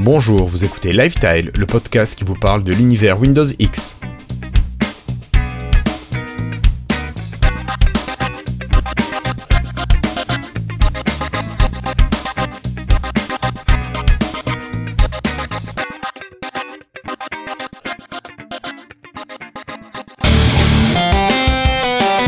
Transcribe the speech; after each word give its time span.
Bonjour, 0.00 0.48
vous 0.48 0.64
écoutez 0.64 0.92
Lifetile, 0.92 1.52
le 1.56 1.66
podcast 1.66 2.18
qui 2.18 2.24
vous 2.24 2.34
parle 2.34 2.64
de 2.64 2.72
l'univers 2.72 3.20
Windows 3.20 3.46
X. 3.60 3.96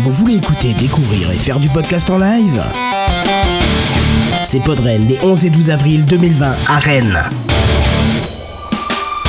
Vous 0.01 0.13
voulez 0.13 0.37
écouter, 0.37 0.73
découvrir 0.75 1.33
et 1.33 1.37
faire 1.37 1.59
du 1.59 1.69
podcast 1.69 2.09
en 2.11 2.19
live? 2.19 2.63
C'est 4.45 4.61
Podren 4.61 5.09
les 5.09 5.19
11 5.21 5.45
et 5.47 5.51
12 5.51 5.71
avril 5.71 6.05
2020 6.05 6.55
à 6.69 6.79
Rennes. 6.79 7.29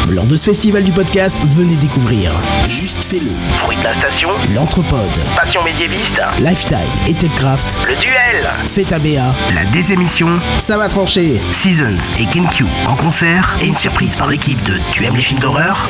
Lors 0.10 0.26
de 0.26 0.38
ce 0.38 0.46
festival 0.50 0.84
du 0.84 0.92
podcast, 0.92 1.38
venez 1.50 1.76
découvrir. 1.76 2.32
Juste 2.70 2.98
fais-le, 3.04 3.32
Fruit 3.64 3.78
de 3.78 3.84
la 3.84 3.94
station, 3.94 4.30
L'Anthropode, 4.56 5.00
Passion 5.36 5.64
médiéviste, 5.64 6.22
Lifestyle 6.40 6.78
et 7.08 7.14
TechCraft, 7.14 7.78
le 7.88 7.96
duel, 7.96 8.50
Fête 8.68 8.92
ABA, 8.94 9.36
la 9.56 9.66
désémission, 9.72 10.40
ça 10.60 10.78
va 10.78 10.88
trancher. 10.88 11.42
Seasons 11.52 11.98
et 12.20 12.26
KenQ 12.26 12.66
en 12.88 12.96
concert. 12.96 13.56
Et 13.62 13.68
une 13.68 13.78
surprise 13.78 14.16
par 14.16 14.28
l'équipe 14.28 14.62
de 14.64 14.80
Tu 14.92 15.06
aimes 15.06 15.16
les 15.16 15.24
films 15.24 15.40
d'horreur? 15.40 15.88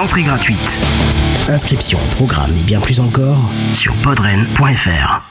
Entrée 0.00 0.22
gratuite. 0.22 0.80
Inscription, 1.48 1.98
programme 2.16 2.54
et 2.58 2.62
bien 2.62 2.80
plus 2.80 3.00
encore. 3.00 3.38
sur 3.74 3.94
podren.fr. 3.96 5.22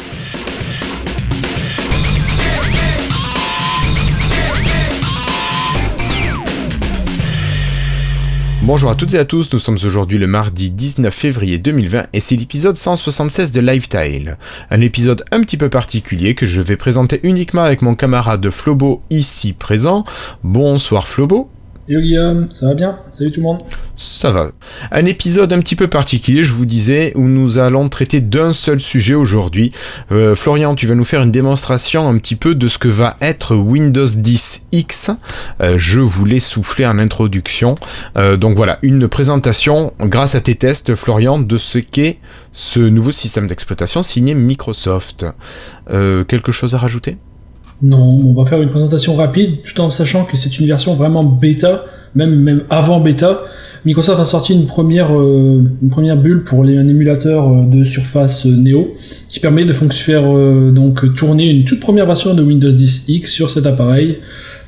Bonjour 8.66 8.90
à 8.90 8.96
toutes 8.96 9.14
et 9.14 9.20
à 9.20 9.26
tous, 9.26 9.52
nous 9.52 9.60
sommes 9.60 9.78
aujourd'hui 9.84 10.18
le 10.18 10.26
mardi 10.26 10.70
19 10.70 11.14
février 11.14 11.58
2020 11.58 12.06
et 12.14 12.22
c'est 12.22 12.38
l'épisode 12.38 12.78
176 12.78 13.52
de 13.52 13.60
Lifetile. 13.60 14.38
Un 14.72 14.80
épisode 14.80 15.26
un 15.32 15.42
petit 15.42 15.58
peu 15.58 15.68
particulier 15.68 16.34
que 16.34 16.46
je 16.46 16.62
vais 16.62 16.78
présenter 16.78 17.20
uniquement 17.24 17.64
avec 17.64 17.82
mon 17.82 17.94
camarade 17.94 18.50
Flobo 18.50 19.04
ici 19.10 19.52
présent. 19.52 20.06
Bonsoir 20.46 21.10
Flobo. 21.10 21.50
Yo 21.90 22.00
Guillaume, 22.00 22.48
ça 22.54 22.68
va 22.68 22.76
bien? 22.76 22.98
Salut 23.12 23.32
tout 23.32 23.42
le 23.42 23.44
monde. 23.44 23.62
Ça 23.98 24.32
va. 24.32 24.52
Un 24.92 25.06
épisode 25.06 25.52
un 25.52 25.60
petit 25.60 25.76
peu 25.76 25.90
particulier, 25.90 26.46
je 26.46 26.54
vous 26.54 26.66
disais, 26.66 27.12
où 27.16 27.24
nous 27.24 27.58
allons 27.58 27.90
traiter 27.90 28.22
d'un 28.22 28.54
seul 28.54 28.80
sujet 28.80 29.16
aujourd'hui. 29.16 29.74
Euh, 30.14 30.34
Florian, 30.34 30.76
tu 30.76 30.88
vas 30.88 30.96
nous 30.96 31.04
faire 31.04 31.22
une 31.22 31.32
démonstration 31.32 32.08
un 32.08 32.18
petit 32.20 32.38
peu 32.38 32.56
de 32.56 32.70
ce 32.70 32.78
que 32.78 32.88
va 32.88 33.18
être 33.20 33.58
Windows 33.58 34.06
10 34.06 34.68
X. 34.72 35.12
Euh, 35.60 35.76
je 35.78 36.00
voulais 36.00 36.40
souffler 36.40 36.86
en 36.86 36.98
introduction. 37.00 37.76
Euh, 38.16 38.38
donc 38.38 38.56
voilà, 38.56 38.80
une 38.82 39.10
présentation 39.10 39.92
grâce 40.00 40.36
à 40.36 40.40
tes 40.40 40.56
tests, 40.56 40.96
Florian, 40.96 41.38
de 41.38 41.58
ce 41.58 41.80
qu'est 41.80 42.20
ce 42.54 42.80
nouveau 42.80 43.12
système 43.12 43.48
d'exploitation 43.48 44.04
signé 44.04 44.36
Microsoft. 44.36 45.26
Quelque 45.90 46.54
chose 46.54 46.76
à 46.76 46.78
rajouter? 46.78 47.18
Non, 47.84 48.18
on 48.26 48.34
va 48.34 48.46
faire 48.46 48.62
une 48.62 48.70
présentation 48.70 49.14
rapide 49.14 49.62
tout 49.62 49.82
en 49.82 49.90
sachant 49.90 50.24
que 50.24 50.38
c'est 50.38 50.58
une 50.58 50.66
version 50.66 50.94
vraiment 50.94 51.26
bêta, 51.26 51.84
même, 52.16 52.34
même 52.34 52.64
avant 52.70 53.02
bêta. 53.02 53.40
Microsoft 53.84 54.22
a 54.22 54.26
sorti 54.26 54.54
une 54.54 54.68
première, 54.68 55.14
euh, 55.14 55.62
une 55.82 55.90
première 55.90 56.16
bulle 56.16 56.46
pour 56.46 56.64
un 56.64 56.88
émulateur 56.88 57.50
euh, 57.50 57.66
de 57.66 57.84
Surface 57.84 58.46
euh, 58.46 58.56
Neo 58.56 58.96
qui 59.28 59.42
permet 59.42 59.66
de 59.66 59.74
faire 59.74 60.24
euh, 60.26 60.72
donc 60.72 61.14
tourner 61.14 61.50
une 61.50 61.66
toute 61.66 61.82
première 61.82 62.06
version 62.06 62.34
de 62.34 62.42
Windows 62.42 62.72
10 62.72 63.10
X 63.10 63.30
sur 63.30 63.52
cet 63.52 63.66
appareil. 63.66 64.20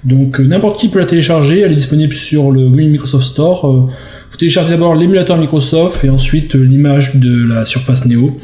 Donc 0.03 0.39
n'importe 0.39 0.77
qui 0.77 0.89
peut 0.89 0.99
la 0.99 1.05
télécharger, 1.05 1.61
elle 1.61 1.71
est 1.71 1.75
disponible 1.75 2.13
sur 2.13 2.51
le 2.51 2.67
Microsoft 2.67 3.23
Store. 3.23 3.89
Vous 4.31 4.37
téléchargez 4.37 4.71
d'abord 4.71 4.93
l'émulateur 4.93 5.37
Microsoft 5.37 6.03
et 6.03 6.09
ensuite 6.09 6.53
l'image 6.53 7.15
de 7.15 7.47
la 7.47 7.63
Surface 7.63 8.05
Neo. 8.05 8.37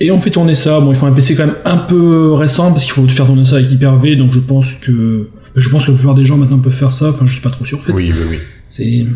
Et 0.00 0.10
on 0.10 0.20
fait 0.20 0.30
tourner 0.30 0.54
ça. 0.54 0.80
Bon, 0.80 0.92
il 0.92 0.96
faut 0.96 1.06
un 1.06 1.12
PC 1.12 1.36
quand 1.36 1.46
même 1.46 1.56
un 1.64 1.76
peu 1.76 2.32
récent 2.32 2.70
parce 2.70 2.84
qu'il 2.84 2.92
faut 2.92 3.06
faire 3.06 3.26
tourner 3.26 3.44
ça 3.44 3.56
avec 3.56 3.70
Hyper-V. 3.70 4.16
Donc 4.16 4.32
je 4.32 4.40
pense 4.40 4.72
que 4.74 5.28
je 5.54 5.68
pense 5.68 5.86
que 5.86 5.92
la 5.92 5.96
plupart 5.96 6.14
des 6.14 6.24
gens 6.24 6.36
maintenant 6.36 6.58
peuvent 6.58 6.72
faire 6.72 6.92
ça. 6.92 7.10
Enfin, 7.10 7.26
je 7.26 7.32
suis 7.32 7.42
pas 7.42 7.50
trop 7.50 7.64
sûr 7.64 7.78
en 7.78 7.82
fait. 7.82 7.92
Oui, 7.92 8.12
oui, 8.12 8.24
oui. 8.30 8.38
C'est 8.66 9.06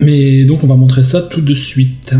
mais 0.00 0.44
donc 0.44 0.64
on 0.64 0.66
va 0.66 0.74
montrer 0.74 1.04
ça 1.04 1.22
tout 1.22 1.40
de 1.40 1.54
suite. 1.54 2.14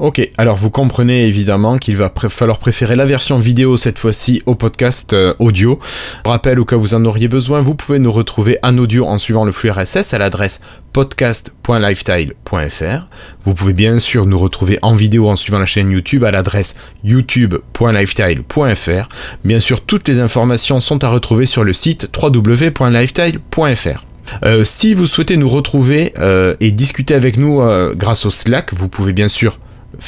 Ok, 0.00 0.30
alors 0.38 0.54
vous 0.54 0.70
comprenez 0.70 1.26
évidemment 1.26 1.76
qu'il 1.76 1.96
va 1.96 2.12
falloir 2.28 2.58
préférer 2.58 2.94
la 2.94 3.04
version 3.04 3.36
vidéo 3.36 3.76
cette 3.76 3.98
fois-ci 3.98 4.44
au 4.46 4.54
podcast 4.54 5.12
euh, 5.12 5.34
audio. 5.40 5.80
Rappel, 6.24 6.60
au 6.60 6.64
cas 6.64 6.76
où 6.76 6.80
vous 6.80 6.94
en 6.94 7.04
auriez 7.04 7.26
besoin, 7.26 7.60
vous 7.60 7.74
pouvez 7.74 7.98
nous 7.98 8.12
retrouver 8.12 8.60
en 8.62 8.78
audio 8.78 9.06
en 9.06 9.18
suivant 9.18 9.44
le 9.44 9.50
flux 9.50 9.72
RSS 9.72 10.14
à 10.14 10.18
l'adresse 10.18 10.60
podcast.lifetile.fr. 10.92 13.06
Vous 13.44 13.54
pouvez 13.54 13.72
bien 13.72 13.98
sûr 13.98 14.24
nous 14.24 14.38
retrouver 14.38 14.78
en 14.82 14.94
vidéo 14.94 15.28
en 15.28 15.34
suivant 15.34 15.58
la 15.58 15.66
chaîne 15.66 15.90
YouTube 15.90 16.22
à 16.22 16.30
l'adresse 16.30 16.76
youtube.lifetile.fr. 17.02 19.08
Bien 19.44 19.58
sûr, 19.58 19.80
toutes 19.80 20.06
les 20.06 20.20
informations 20.20 20.78
sont 20.78 21.02
à 21.02 21.08
retrouver 21.08 21.44
sur 21.44 21.64
le 21.64 21.72
site 21.72 22.08
www.lifetile.fr. 22.16 24.04
Euh, 24.44 24.62
si 24.62 24.94
vous 24.94 25.08
souhaitez 25.08 25.36
nous 25.36 25.48
retrouver 25.48 26.14
euh, 26.18 26.54
et 26.60 26.70
discuter 26.70 27.14
avec 27.14 27.36
nous 27.36 27.60
grâce 27.96 28.26
au 28.26 28.30
Slack, 28.30 28.72
vous 28.74 28.88
pouvez 28.88 29.12
bien 29.12 29.26
sûr 29.26 29.58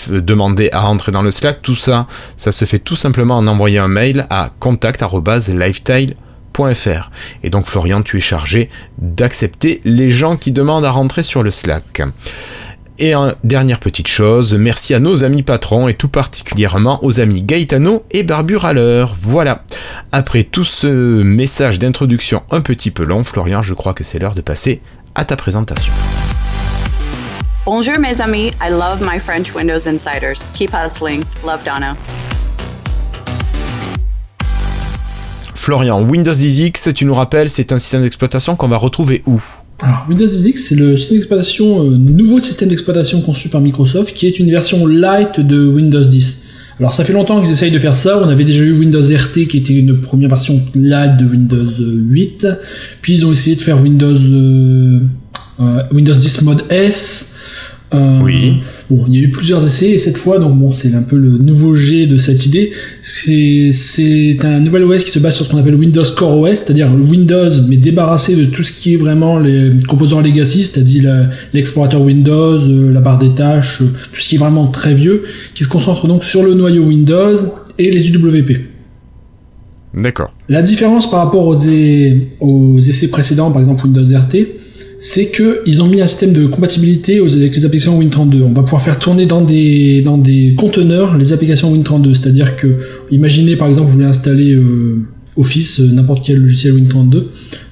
demander 0.09 0.71
à 0.73 0.81
rentrer 0.81 1.13
dans 1.13 1.23
le 1.23 1.31
Slack. 1.31 1.63
Tout 1.63 1.75
ça, 1.75 2.07
ça 2.37 2.53
se 2.53 2.65
fait 2.65 2.79
tout 2.79 2.97
simplement 2.97 3.39
en 3.39 3.47
envoyant 3.47 3.85
un 3.85 3.89
mail 3.89 4.27
à 4.31 4.51
contact@lifetile.fr. 4.61 7.11
Et 7.43 7.51
donc 7.51 7.67
Florian, 7.67 8.03
tu 8.03 8.17
es 8.17 8.21
chargé 8.21 8.71
d'accepter 8.99 9.81
les 9.85 10.11
gens 10.11 10.37
qui 10.37 10.53
demandent 10.53 10.85
à 10.85 10.91
rentrer 10.91 11.23
sur 11.23 11.43
le 11.43 11.51
Slack. 11.51 12.03
Et 13.03 13.15
dernière 13.45 13.81
petite 13.81 14.09
chose, 14.09 14.53
merci 14.53 14.93
à 14.93 15.01
nos 15.01 15.25
amis 15.25 15.43
patrons 15.43 15.89
et 15.89 15.95
tout 15.95 16.09
particulièrement 16.09 17.03
aux 17.03 17.19
amis 17.19 17.41
Gaetano 17.41 18.05
et 18.11 18.25
Barbure. 18.25 18.71
Voilà. 19.15 19.65
Après 20.13 20.43
tout 20.43 20.65
ce 20.65 21.23
message 21.23 21.79
d'introduction 21.79 22.43
un 22.51 22.61
petit 22.61 22.91
peu 22.91 23.05
long, 23.05 23.25
Florian, 23.25 23.63
je 23.63 23.73
crois 23.73 23.95
que 23.95 24.05
c'est 24.05 24.19
l'heure 24.19 24.35
de 24.35 24.43
passer 24.43 24.83
à 25.15 25.25
ta 25.25 25.37
présentation. 25.37 25.95
Bonjour 27.73 28.01
mes 28.01 28.21
amis, 28.21 28.51
I 28.61 28.69
love 28.69 29.01
my 29.01 29.21
French 29.21 29.55
Windows 29.55 29.87
Insiders. 29.87 30.45
Keep 30.55 30.73
hustling. 30.75 31.23
Love 31.47 31.63
Donna. 31.65 31.97
Florian, 35.55 36.03
Windows 36.03 36.33
10X, 36.33 36.93
tu 36.93 37.05
nous 37.05 37.15
rappelles, 37.15 37.49
c'est 37.49 37.71
un 37.71 37.79
système 37.79 38.03
d'exploitation 38.03 38.57
qu'on 38.57 38.67
va 38.67 38.77
retrouver 38.77 39.23
où? 39.25 39.41
Alors 39.83 40.05
Windows 40.09 40.27
10 40.27 40.47
X 40.47 40.65
c'est 40.69 40.75
le 40.75 40.97
système 40.97 41.19
d'exploitation 41.19 41.85
euh, 41.85 41.91
nouveau 41.97 42.41
système 42.41 42.71
d'exploitation 42.71 43.21
conçu 43.21 43.49
par 43.51 43.61
Microsoft 43.61 44.15
qui 44.15 44.27
est 44.27 44.41
une 44.41 44.51
version 44.51 44.85
light 44.89 45.39
de 45.39 45.65
Windows 45.65 46.03
10. 46.03 46.43
Alors 46.81 46.93
ça 46.93 47.05
fait 47.05 47.13
longtemps 47.13 47.41
qu'ils 47.41 47.53
essayent 47.53 47.71
de 47.71 47.79
faire 47.79 47.95
ça. 47.95 48.19
On 48.19 48.29
avait 48.29 48.43
déjà 48.43 48.65
eu 48.65 48.73
Windows 48.81 49.01
RT 49.01 49.47
qui 49.49 49.59
était 49.59 49.75
une 49.75 50.01
première 50.01 50.31
version 50.31 50.61
light 50.75 51.19
de 51.19 51.25
Windows 51.25 51.71
8. 51.79 52.49
Puis 53.01 53.13
ils 53.13 53.27
ont 53.27 53.31
essayé 53.31 53.55
de 53.55 53.63
faire 53.63 53.81
Windows 53.81 54.17
euh, 54.17 55.03
euh, 55.61 55.83
Windows 55.93 56.17
10 56.17 56.43
mode 56.43 56.65
S. 56.69 57.30
Euh, 57.93 58.21
Oui. 58.23 58.61
Bon, 58.89 59.05
il 59.09 59.15
y 59.15 59.19
a 59.19 59.23
eu 59.23 59.31
plusieurs 59.31 59.65
essais 59.65 59.91
et 59.91 59.99
cette 59.99 60.17
fois, 60.17 60.39
donc 60.39 60.57
bon, 60.57 60.73
c'est 60.73 60.95
un 60.95 61.03
peu 61.03 61.17
le 61.17 61.39
nouveau 61.39 61.75
G 61.75 62.07
de 62.07 62.19
cette 62.19 62.47
idée. 62.47 62.71
C'est 63.01 63.71
c'est 63.73 64.37
un 64.45 64.61
nouvel 64.61 64.85
OS 64.85 65.05
qui 65.05 65.11
se 65.11 65.19
base 65.19 65.35
sur 65.37 65.45
ce 65.45 65.51
qu'on 65.51 65.59
appelle 65.59 65.75
Windows 65.75 66.05
Core 66.17 66.39
OS, 66.41 66.51
c'est-à-dire 66.51 66.89
le 66.93 67.03
Windows 67.03 67.51
mais 67.69 67.77
débarrassé 67.77 68.37
de 68.37 68.45
tout 68.45 68.63
ce 68.63 68.73
qui 68.73 68.95
est 68.95 68.97
vraiment 68.97 69.39
les 69.39 69.73
composants 69.89 70.21
legacy, 70.21 70.65
c'est-à-dire 70.65 71.29
l'explorateur 71.53 72.03
Windows, 72.03 72.59
euh, 72.59 72.93
la 72.93 73.01
barre 73.01 73.19
des 73.19 73.31
tâches, 73.31 73.83
euh, 73.83 73.93
tout 74.13 74.21
ce 74.21 74.29
qui 74.29 74.37
est 74.37 74.39
vraiment 74.39 74.67
très 74.69 74.95
vieux, 74.95 75.25
qui 75.55 75.65
se 75.65 75.69
concentre 75.69 76.07
donc 76.07 76.25
sur 76.25 76.43
le 76.45 76.55
noyau 76.55 76.85
Windows 76.85 77.37
et 77.79 77.91
les 77.91 78.11
UWP. 78.11 78.59
D'accord. 79.95 80.33
La 80.49 80.63
différence 80.63 81.11
par 81.11 81.25
rapport 81.25 81.47
aux, 81.47 81.57
aux 82.41 82.79
essais 82.79 83.09
précédents, 83.09 83.51
par 83.51 83.61
exemple 83.61 83.85
Windows 83.85 84.05
RT, 84.05 84.47
c'est 85.03 85.29
que 85.29 85.63
ils 85.65 85.81
ont 85.81 85.87
mis 85.87 86.03
un 86.03 86.07
système 86.07 86.33
de 86.33 86.47
compatibilité 86.47 87.21
avec 87.21 87.57
les 87.57 87.65
applications 87.65 87.99
Win32. 87.99 88.43
On 88.43 88.53
va 88.53 88.63
pouvoir 88.63 88.83
faire 88.83 88.99
tourner 88.99 89.25
dans 89.25 89.41
des, 89.41 90.03
dans 90.03 90.19
des 90.19 90.55
conteneurs 90.57 91.17
les 91.17 91.33
applications 91.33 91.75
Win32. 91.75 92.15
C'est-à-dire 92.15 92.55
que, 92.57 92.67
imaginez 93.11 93.57
par 93.57 93.69
exemple, 93.69 93.89
vous 93.89 93.95
voulez 93.95 94.07
installer 94.07 94.53
euh, 94.53 95.03
Office, 95.39 95.81
euh, 95.81 95.91
n'importe 95.91 96.27
quel 96.27 96.37
logiciel 96.37 96.75
Win32, 96.75 97.23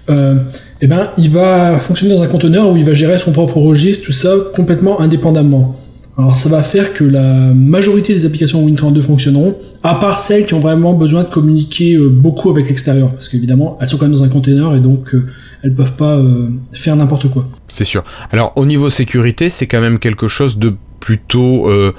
euh, 0.09 0.39
eh 0.81 0.87
ben, 0.87 1.11
il 1.19 1.29
va 1.29 1.79
fonctionner 1.79 2.15
dans 2.15 2.23
un 2.23 2.29
conteneur 2.29 2.73
où 2.73 2.77
il 2.79 2.85
va 2.85 2.95
gérer 2.95 3.19
son 3.19 3.33
propre 3.33 3.59
registre, 3.59 4.07
tout 4.07 4.13
ça, 4.13 4.35
complètement 4.57 4.99
indépendamment. 4.99 5.77
Alors 6.17 6.35
ça 6.35 6.49
va 6.49 6.63
faire 6.63 6.95
que 6.95 7.05
la 7.05 7.53
majorité 7.53 8.15
des 8.15 8.25
applications 8.25 8.67
Win32 8.67 9.03
fonctionneront, 9.03 9.55
à 9.83 9.97
part 9.97 10.19
celles 10.19 10.47
qui 10.47 10.55
ont 10.55 10.61
vraiment 10.61 10.95
besoin 10.95 11.25
de 11.25 11.29
communiquer 11.29 11.99
beaucoup 11.99 12.51
avec 12.51 12.69
l'extérieur, 12.69 13.13
parce 13.13 13.29
qu'évidemment 13.29 13.77
elles 13.81 13.87
sont 13.87 13.99
quand 13.99 14.07
même 14.07 14.15
dans 14.15 14.25
un 14.25 14.29
container 14.29 14.75
et 14.75 14.81
donc 14.81 15.15
elles 15.63 15.75
peuvent 15.75 15.93
pas 15.97 16.17
euh, 16.17 16.49
faire 16.73 16.95
n'importe 16.97 17.29
quoi. 17.31 17.49
C'est 17.69 17.85
sûr. 17.85 18.05
Alors 18.31 18.53
au 18.57 18.65
niveau 18.67 18.91
sécurité, 18.91 19.49
c'est 19.51 19.67
quand 19.67 19.81
même 19.81 19.99
quelque 19.99 20.29
chose 20.29 20.59
de 20.59 20.75
plutôt 21.01 21.69
euh, 21.71 21.93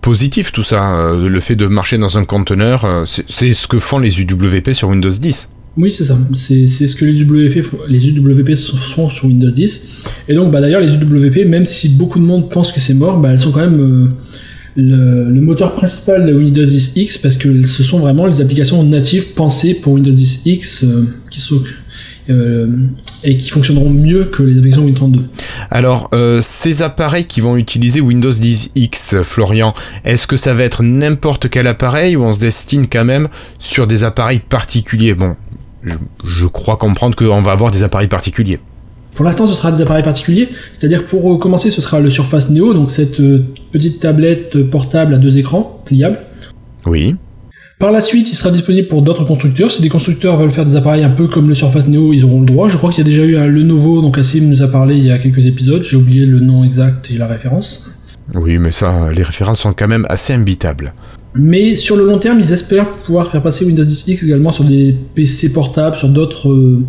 positif 0.00 0.52
tout 0.52 0.62
ça. 0.62 0.94
Euh, 0.94 1.28
le 1.28 1.40
fait 1.40 1.56
de 1.56 1.66
marcher 1.66 1.98
dans 1.98 2.18
un 2.18 2.24
conteneur, 2.24 2.86
c'est 3.06 3.52
ce 3.52 3.66
que 3.66 3.78
font 3.78 3.98
les 3.98 4.20
UWP 4.20 4.72
sur 4.72 4.88
Windows 4.88 5.10
10. 5.10 5.52
Oui, 5.78 5.90
c'est 5.90 6.04
ça. 6.04 6.18
C'est 6.34 6.66
ce 6.66 6.94
que 6.94 7.06
les 7.06 7.18
UWP, 7.22 7.62
font- 7.62 7.78
les 7.88 8.06
UWP 8.10 8.54
sont 8.56 8.76
sont 8.76 9.08
sur 9.08 9.24
Windows 9.26 9.50
10. 9.50 9.88
Et 10.28 10.34
donc, 10.34 10.52
bah, 10.52 10.60
d'ailleurs, 10.60 10.82
les 10.82 10.94
UWP, 10.94 11.46
même 11.48 11.64
si 11.64 11.88
beaucoup 11.96 12.18
de 12.18 12.24
monde 12.24 12.50
pense 12.50 12.72
que 12.72 12.78
c'est 12.78 12.92
mort, 12.92 13.18
bah, 13.20 13.30
elles 13.32 13.38
sont 13.38 13.52
quand 13.52 13.60
même 13.60 13.80
euh, 13.80 14.08
le, 14.76 15.30
le 15.30 15.40
moteur 15.40 15.74
principal 15.74 16.26
de 16.26 16.32
Windows 16.34 16.62
10 16.64 16.92
X 16.96 17.16
parce 17.18 17.38
que 17.38 17.64
ce 17.66 17.82
sont 17.82 18.00
vraiment 18.00 18.26
les 18.26 18.42
applications 18.42 18.82
natives 18.84 19.32
pensées 19.32 19.72
pour 19.74 19.94
Windows 19.94 20.12
10 20.12 20.42
X 20.44 20.84
euh, 20.84 21.04
qui 21.30 21.40
sont 21.40 21.62
et 22.28 23.36
qui 23.36 23.50
fonctionneront 23.50 23.90
mieux 23.90 24.24
que 24.26 24.42
les 24.42 24.56
applications 24.56 24.84
Win 24.84 24.94
32. 24.94 25.24
Alors, 25.70 26.08
euh, 26.14 26.40
ces 26.40 26.82
appareils 26.82 27.26
qui 27.26 27.40
vont 27.40 27.56
utiliser 27.56 28.00
Windows 28.00 28.30
10 28.30 28.72
X, 28.74 29.22
Florian, 29.22 29.74
est-ce 30.04 30.26
que 30.26 30.36
ça 30.36 30.54
va 30.54 30.62
être 30.62 30.82
n'importe 30.82 31.50
quel 31.50 31.66
appareil 31.66 32.16
ou 32.16 32.22
on 32.22 32.32
se 32.32 32.38
destine 32.38 32.86
quand 32.88 33.04
même 33.04 33.28
sur 33.58 33.86
des 33.86 34.04
appareils 34.04 34.40
particuliers? 34.40 35.14
Bon, 35.14 35.36
je, 35.84 35.94
je 36.26 36.46
crois 36.46 36.76
comprendre 36.76 37.16
qu'on 37.16 37.42
va 37.42 37.52
avoir 37.52 37.70
des 37.70 37.82
appareils 37.82 38.08
particuliers. 38.08 38.60
Pour 39.14 39.26
l'instant, 39.26 39.46
ce 39.46 39.54
sera 39.54 39.70
des 39.70 39.82
appareils 39.82 40.02
particuliers, 40.02 40.48
c'est-à-dire 40.72 41.04
pour 41.04 41.34
euh, 41.34 41.38
commencer, 41.38 41.70
ce 41.70 41.82
sera 41.82 42.00
le 42.00 42.08
Surface 42.08 42.48
Neo, 42.48 42.72
donc 42.72 42.90
cette 42.90 43.20
euh, 43.20 43.44
petite 43.70 44.00
tablette 44.00 44.56
euh, 44.56 44.64
portable 44.64 45.14
à 45.14 45.18
deux 45.18 45.36
écrans 45.36 45.82
pliable. 45.84 46.20
Oui. 46.86 47.16
Par 47.82 47.90
la 47.90 48.00
suite, 48.00 48.30
il 48.30 48.36
sera 48.36 48.52
disponible 48.52 48.86
pour 48.86 49.02
d'autres 49.02 49.24
constructeurs. 49.24 49.72
Si 49.72 49.82
des 49.82 49.88
constructeurs 49.88 50.36
veulent 50.36 50.52
faire 50.52 50.64
des 50.64 50.76
appareils 50.76 51.02
un 51.02 51.10
peu 51.10 51.26
comme 51.26 51.48
le 51.48 51.56
Surface 51.56 51.88
Neo, 51.88 52.12
ils 52.12 52.24
auront 52.24 52.38
le 52.38 52.46
droit. 52.46 52.68
Je 52.68 52.76
crois 52.76 52.90
qu'il 52.90 53.04
y 53.04 53.08
a 53.08 53.10
déjà 53.10 53.24
eu 53.24 53.36
un 53.36 53.48
Lenovo, 53.48 54.00
donc 54.00 54.18
Assim 54.18 54.42
nous 54.42 54.62
a 54.62 54.68
parlé 54.68 54.94
il 54.94 55.04
y 55.04 55.10
a 55.10 55.18
quelques 55.18 55.46
épisodes. 55.46 55.82
J'ai 55.82 55.96
oublié 55.96 56.24
le 56.24 56.38
nom 56.38 56.62
exact 56.62 57.10
et 57.10 57.14
la 57.14 57.26
référence. 57.26 57.90
Oui, 58.36 58.58
mais 58.58 58.70
ça, 58.70 59.10
les 59.12 59.24
références 59.24 59.62
sont 59.62 59.72
quand 59.72 59.88
même 59.88 60.06
assez 60.08 60.32
imbitables. 60.32 60.94
Mais 61.34 61.74
sur 61.74 61.96
le 61.96 62.06
long 62.06 62.18
terme, 62.18 62.38
ils 62.38 62.52
espèrent 62.52 62.88
pouvoir 62.88 63.32
faire 63.32 63.42
passer 63.42 63.64
Windows 63.64 63.82
10 63.82 64.04
X 64.06 64.22
également 64.22 64.52
sur 64.52 64.62
des 64.62 64.94
PC 65.16 65.52
portables, 65.52 65.96
sur 65.96 66.08
d'autres, 66.08 66.52
euh, 66.52 66.86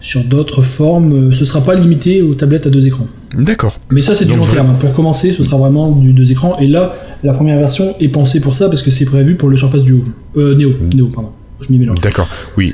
sur 0.00 0.22
d'autres 0.24 0.60
formes. 0.60 1.32
Ce 1.32 1.46
sera 1.46 1.62
pas 1.62 1.74
limité 1.74 2.20
aux 2.20 2.34
tablettes 2.34 2.66
à 2.66 2.68
deux 2.68 2.86
écrans. 2.86 3.06
D'accord. 3.34 3.78
Mais 3.90 4.02
ça, 4.02 4.14
c'est 4.14 4.26
du 4.26 4.36
long 4.36 4.44
terme. 4.44 4.76
Pour 4.78 4.92
commencer, 4.92 5.32
ce 5.32 5.42
sera 5.42 5.56
vraiment 5.56 5.90
du 5.90 6.12
deux 6.12 6.30
écrans. 6.30 6.58
Et 6.58 6.66
là, 6.66 6.94
la 7.22 7.32
première 7.32 7.58
version 7.58 7.94
est 8.00 8.08
pensée 8.08 8.40
pour 8.40 8.54
ça 8.54 8.68
parce 8.68 8.82
que 8.82 8.90
c'est 8.90 9.04
prévu 9.04 9.34
pour 9.34 9.48
le 9.48 9.56
Surface 9.56 9.84
Duo. 9.84 10.02
Euh, 10.36 10.54
Neo, 10.54 10.74
Neo, 10.94 11.08
pardon. 11.08 11.30
Je 11.60 11.70
m'y 11.72 11.78
mélange. 11.78 12.00
D'accord. 12.00 12.28
Oui. 12.56 12.72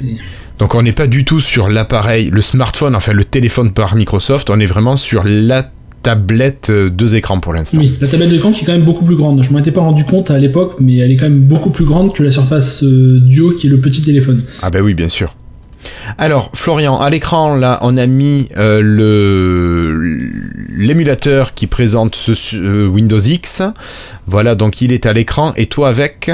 Donc 0.59 0.75
on 0.75 0.83
n'est 0.83 0.93
pas 0.93 1.07
du 1.07 1.25
tout 1.25 1.41
sur 1.41 1.69
l'appareil, 1.69 2.31
le 2.33 2.41
smartphone, 2.41 2.95
enfin 2.95 3.13
le 3.13 3.25
téléphone 3.25 3.73
par 3.73 3.95
Microsoft, 3.95 4.49
on 4.49 4.59
est 4.59 4.67
vraiment 4.67 4.97
sur 4.97 5.23
la 5.25 5.71
tablette 6.03 6.71
euh, 6.71 6.89
deux 6.89 7.17
écrans 7.17 7.41
pour 7.41 7.53
l'instant. 7.53 7.79
Oui, 7.79 7.95
la 8.01 8.07
tablette 8.07 8.31
d'écran 8.31 8.53
qui 8.53 8.63
est 8.63 8.67
quand 8.67 8.73
même 8.73 8.85
beaucoup 8.85 9.05
plus 9.05 9.17
grande. 9.17 9.43
Je 9.43 9.53
m'en 9.53 9.59
étais 9.59 9.73
pas 9.73 9.81
rendu 9.81 10.05
compte 10.05 10.31
à 10.31 10.39
l'époque, 10.39 10.77
mais 10.79 10.97
elle 10.97 11.11
est 11.11 11.17
quand 11.17 11.29
même 11.29 11.43
beaucoup 11.43 11.71
plus 11.71 11.85
grande 11.85 12.15
que 12.15 12.23
la 12.23 12.31
Surface 12.31 12.85
euh, 12.85 13.19
Duo 13.21 13.51
qui 13.51 13.67
est 13.67 13.71
le 13.71 13.81
petit 13.81 14.03
téléphone. 14.03 14.43
Ah 14.63 14.71
bah 14.71 14.81
oui, 14.83 14.95
bien 14.95 15.09
sûr. 15.09 15.35
Alors, 16.19 16.51
Florian, 16.55 16.99
à 17.01 17.11
l'écran, 17.11 17.55
là, 17.57 17.79
on 17.83 17.97
a 17.97 18.07
mis 18.07 18.49
euh, 18.57 18.81
l'émulateur 20.77 21.55
qui 21.55 21.67
présente 21.67 22.15
ce 22.15 22.57
euh, 22.57 22.87
Windows 22.87 23.19
X. 23.19 23.63
Voilà, 24.27 24.55
donc 24.55 24.81
il 24.81 24.93
est 24.93 25.07
à 25.07 25.13
l'écran. 25.13 25.53
Et 25.57 25.67
toi, 25.67 25.89
avec 25.89 26.31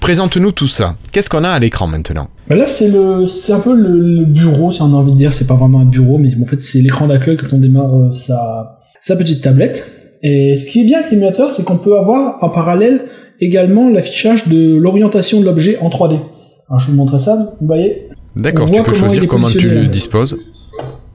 Présente-nous 0.00 0.52
tout 0.52 0.66
ça. 0.68 0.94
Qu'est-ce 1.10 1.28
qu'on 1.28 1.42
a 1.42 1.48
à 1.48 1.58
l'écran 1.58 1.86
maintenant? 1.86 2.28
Bah 2.48 2.54
Là, 2.54 2.68
c'est 2.68 2.90
le, 2.90 3.26
un 3.52 3.60
peu 3.60 3.74
le, 3.74 4.24
bureau, 4.24 4.70
si 4.70 4.80
on 4.82 4.86
a 4.86 4.96
envie 4.96 5.12
de 5.12 5.16
dire. 5.16 5.32
C'est 5.32 5.46
pas 5.46 5.54
vraiment 5.54 5.80
un 5.80 5.84
bureau, 5.84 6.18
mais 6.18 6.28
en 6.40 6.44
fait, 6.44 6.60
c'est 6.60 6.80
l'écran 6.80 7.08
d'accueil 7.08 7.36
quand 7.36 7.48
on 7.52 7.58
démarre 7.58 7.92
euh, 7.92 8.12
sa, 8.12 8.78
sa 9.00 9.16
petite 9.16 9.42
tablette. 9.42 9.90
Et 10.22 10.56
ce 10.58 10.70
qui 10.70 10.82
est 10.82 10.84
bien 10.84 10.98
avec 11.00 11.10
l'émulateur, 11.10 11.50
c'est 11.50 11.64
qu'on 11.64 11.78
peut 11.78 11.98
avoir 11.98 12.42
en 12.42 12.50
parallèle 12.50 13.06
également 13.40 13.88
l'affichage 13.88 14.48
de 14.48 14.76
l'orientation 14.76 15.40
de 15.40 15.44
l'objet 15.44 15.78
en 15.80 15.88
3D. 15.88 16.18
Alors, 16.68 16.78
je 16.78 16.90
vous 16.90 16.96
montrer 16.96 17.18
ça. 17.18 17.56
Vous 17.60 17.66
voyez? 17.66 18.05
D'accord, 18.36 18.66
tu 18.70 18.76
peux 18.76 18.82
comment 18.84 18.96
choisir 18.98 19.26
comment 19.26 19.48
tu 19.48 19.68
le 19.68 19.86
disposes. 19.86 20.38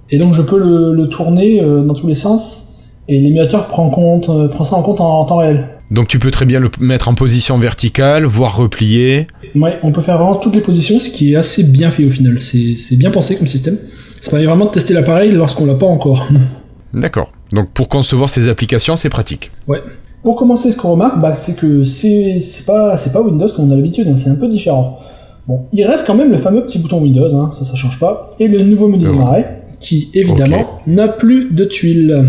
Et 0.10 0.18
donc 0.18 0.34
je 0.34 0.42
peux 0.42 0.60
le, 0.60 0.94
le 0.94 1.08
tourner 1.08 1.62
euh, 1.64 1.82
dans 1.84 1.94
tous 1.94 2.08
les 2.08 2.16
sens 2.16 2.74
et 3.08 3.20
l'émulateur 3.22 3.68
prend, 3.68 3.90
compte, 3.90 4.28
euh, 4.30 4.48
prend 4.50 4.66
ça 4.66 4.76
en 4.76 4.82
compte 4.82 5.00
en, 5.00 5.20
en 5.22 5.26
temps 5.26 5.38
réel. 5.38 5.68
Donc 5.90 6.08
tu 6.08 6.20
peux 6.20 6.32
très 6.32 6.46
bien 6.46 6.60
le 6.60 6.70
mettre 6.80 7.10
en 7.10 7.14
position 7.16 7.58
verticale, 7.58 8.26
voire 8.26 8.58
replié. 8.58 9.28
Ouais, 9.56 9.78
on 9.84 9.92
peut 9.92 10.02
faire 10.02 10.18
vraiment 10.18 10.36
toutes 10.36 10.56
les 10.56 10.62
positions, 10.62 11.00
ce 11.00 11.10
qui 11.10 11.34
est 11.34 11.36
assez 11.36 11.64
bien 11.64 11.90
fait 11.92 12.06
au 12.06 12.10
final. 12.10 12.40
C'est 12.42 12.96
bien 12.98 13.12
pensé 13.12 13.36
comme 13.36 13.48
système. 13.48 13.78
Ça 14.22 14.32
permet 14.32 14.46
vraiment 14.46 14.66
de 14.66 14.72
tester 14.72 14.94
l'appareil 14.94 15.32
lorsqu'on 15.32 15.66
l'a 15.66 15.76
pas 15.76 15.86
encore. 15.88 16.28
D'accord. 16.94 17.32
Donc 17.52 17.70
pour 17.72 17.88
concevoir 17.88 18.30
ces 18.30 18.48
applications, 18.48 18.96
c'est 18.96 19.10
pratique. 19.10 19.52
ouais. 19.68 19.80
Pour 20.24 20.36
commencer, 20.36 20.72
ce 20.72 20.78
qu'on 20.78 20.92
remarque, 20.92 21.20
bah, 21.20 21.34
c'est 21.34 21.56
que 21.56 21.84
c'est 21.84 22.40
pas, 22.68 22.96
c'est 22.96 23.12
pas 23.12 23.22
Windows 23.22 23.48
comme 23.56 23.70
on 23.70 23.72
a 23.74 23.76
l'habitude, 23.76 24.08
hein, 24.08 24.14
c'est 24.16 24.30
un 24.30 24.36
peu 24.36 24.48
différent. 24.48 25.00
Bon, 25.48 25.62
il 25.74 25.84
reste 25.86 26.06
quand 26.06 26.16
même 26.16 26.32
le 26.32 26.38
fameux 26.38 26.64
petit 26.64 26.80
bouton 26.80 27.02
Windows, 27.02 27.34
hein, 27.36 27.50
ça 27.52 27.66
ça 27.66 27.76
change 27.76 28.00
pas, 28.00 28.30
et 28.40 28.48
le 28.48 28.64
nouveau 28.64 28.88
menu 28.88 29.06
Le- 29.06 29.12
démarrer, 29.14 29.44
qui 29.80 30.10
évidemment 30.14 30.82
n'a 30.88 31.08
plus 31.08 31.50
de 31.52 31.66
tuiles. 31.66 32.24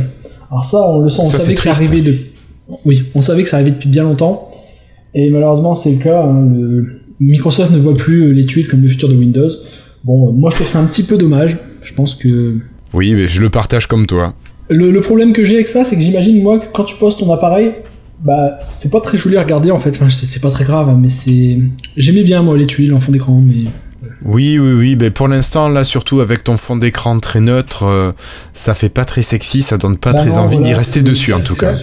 Alors 0.50 0.64
ça, 0.64 0.88
on 0.90 1.00
le 1.00 1.10
sent, 1.10 1.22
on 1.22 1.26
Ça, 1.26 1.38
savait 1.38 1.54
que 1.54 1.60
ça 1.60 1.70
arrivait 1.70 2.00
de... 2.00 2.16
Oui, 2.86 3.02
on 3.14 3.20
savait 3.20 3.42
que 3.42 3.48
ça 3.48 3.56
arrivait 3.56 3.72
depuis 3.72 3.88
bien 3.90 4.04
longtemps, 4.04 4.50
et 5.14 5.28
malheureusement 5.30 5.74
c'est 5.74 5.92
le 5.92 5.98
cas. 5.98 6.22
hein, 6.24 6.48
le- 6.50 6.86
Microsoft 7.20 7.70
ne 7.70 7.78
voit 7.78 7.94
plus 7.96 8.22
euh, 8.22 8.32
les 8.32 8.44
tuiles 8.44 8.66
comme 8.66 8.82
le 8.82 8.88
futur 8.88 9.08
de 9.08 9.14
Windows. 9.14 9.48
Bon, 10.04 10.28
euh, 10.28 10.32
moi 10.32 10.50
je 10.50 10.56
trouve 10.56 10.66
ça 10.66 10.80
un 10.80 10.86
petit 10.86 11.04
peu 11.04 11.16
dommage. 11.16 11.58
Je 11.82 11.92
pense 11.94 12.14
que 12.16 12.56
Oui, 12.94 13.14
mais 13.14 13.28
je 13.28 13.40
le 13.40 13.48
partage 13.50 13.86
comme 13.86 14.06
toi. 14.06 14.34
le, 14.68 14.90
le 14.90 15.00
problème 15.02 15.32
que 15.32 15.44
j'ai 15.44 15.54
avec 15.56 15.68
ça, 15.68 15.84
c'est 15.84 15.94
que 15.96 16.02
j'imagine 16.02 16.42
moi 16.42 16.58
que 16.58 16.64
quand 16.72 16.82
tu 16.84 16.96
poses 16.96 17.16
ton 17.18 17.30
appareil, 17.32 17.72
bah 18.24 18.50
c'est 18.62 18.90
pas 18.90 19.00
très 19.00 19.18
joli 19.18 19.36
à 19.36 19.42
regarder 19.42 19.70
en 19.70 19.78
fait. 19.78 19.90
Enfin, 19.90 20.08
c'est 20.10 20.40
pas 20.40 20.50
très 20.50 20.64
grave, 20.64 20.88
hein, 20.88 20.98
mais 21.00 21.08
c'est. 21.08 21.58
J'aimais 21.96 22.22
bien 22.22 22.42
moi 22.42 22.56
les 22.56 22.66
tuiles 22.66 22.92
en 22.94 23.00
fond 23.00 23.12
d'écran, 23.12 23.40
mais 23.40 23.70
Oui, 24.24 24.58
oui, 24.58 24.72
oui, 24.72 24.96
mais 24.96 25.10
pour 25.10 25.28
l'instant, 25.28 25.68
là, 25.68 25.84
surtout 25.84 26.20
avec 26.20 26.44
ton 26.44 26.56
fond 26.56 26.76
d'écran 26.76 27.18
très 27.20 27.40
neutre, 27.40 27.84
euh, 27.84 28.12
ça 28.52 28.74
fait 28.74 28.88
pas 28.88 29.04
très 29.04 29.22
sexy, 29.22 29.62
ça 29.62 29.76
donne 29.78 29.98
pas 29.98 30.12
Bah 30.12 30.20
très 30.20 30.30
non, 30.30 30.38
envie 30.38 30.56
voilà, 30.56 30.68
d'y 30.70 30.74
rester 30.74 31.02
dessus, 31.02 31.32
en 31.32 31.40
tout 31.40 31.54
ça. 31.54 31.72
cas. 31.74 31.78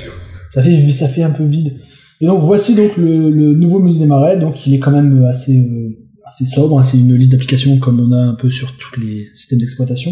Ça 0.50 0.64
fait 0.64 0.92
ça 0.92 1.08
fait 1.08 1.24
un 1.24 1.30
peu 1.32 1.44
vide. 1.46 1.76
Et 2.22 2.26
donc 2.26 2.42
voici 2.44 2.76
donc 2.76 2.98
le, 2.98 3.30
le 3.30 3.54
nouveau 3.54 3.80
menu 3.80 4.00
démarrer. 4.00 4.38
Donc 4.38 4.66
il 4.66 4.74
est 4.74 4.80
quand 4.80 4.92
même 4.92 5.24
assez 5.26 5.58
euh, 5.60 5.90
assez 6.28 6.46
sobre. 6.46 6.78
hein, 6.80 6.84
c'est 6.84 6.98
une 6.98 7.16
liste 7.16 7.32
d'applications 7.32 7.78
comme 7.78 8.00
on 8.00 8.12
a 8.12 8.18
un 8.32 8.36
peu 8.36 8.50
sur 8.50 8.76
tous 8.78 9.00
les 9.00 9.28
systèmes 9.34 9.60
d'exploitation. 9.60 10.12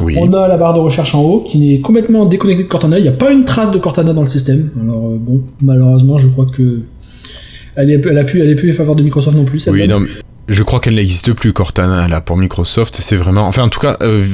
Oui. 0.00 0.16
On 0.18 0.32
a 0.32 0.48
la 0.48 0.56
barre 0.56 0.74
de 0.74 0.80
recherche 0.80 1.14
en 1.14 1.22
haut 1.22 1.40
qui 1.40 1.74
est 1.74 1.80
complètement 1.80 2.26
déconnectée 2.26 2.64
de 2.64 2.68
Cortana. 2.68 2.98
Il 2.98 3.02
n'y 3.02 3.08
a 3.08 3.12
pas 3.12 3.32
une 3.32 3.44
trace 3.44 3.70
de 3.70 3.78
Cortana 3.78 4.12
dans 4.12 4.22
le 4.22 4.28
système. 4.28 4.70
Alors 4.82 5.08
euh, 5.08 5.18
bon, 5.18 5.42
malheureusement, 5.62 6.18
je 6.18 6.28
crois 6.28 6.46
que 6.46 6.82
elle 7.76 7.90
est, 7.90 8.04
elle 8.06 8.18
a 8.18 8.24
pu, 8.24 8.40
elle 8.40 8.50
est 8.50 8.54
plus 8.54 8.70
en 8.72 8.74
faveur 8.74 8.96
de 8.96 9.02
Microsoft 9.02 9.36
non 9.36 9.44
plus. 9.44 9.68
Oui, 9.68 9.86
non, 9.86 10.02
je 10.48 10.62
crois 10.62 10.80
qu'elle 10.80 10.94
n'existe 10.94 11.32
plus, 11.32 11.52
Cortana, 11.52 12.06
là, 12.08 12.20
pour 12.20 12.36
Microsoft, 12.36 12.96
c'est 13.00 13.16
vraiment... 13.16 13.46
Enfin, 13.46 13.62
en 13.62 13.68
tout 13.68 13.80
cas, 13.80 13.96
euh, 14.00 14.24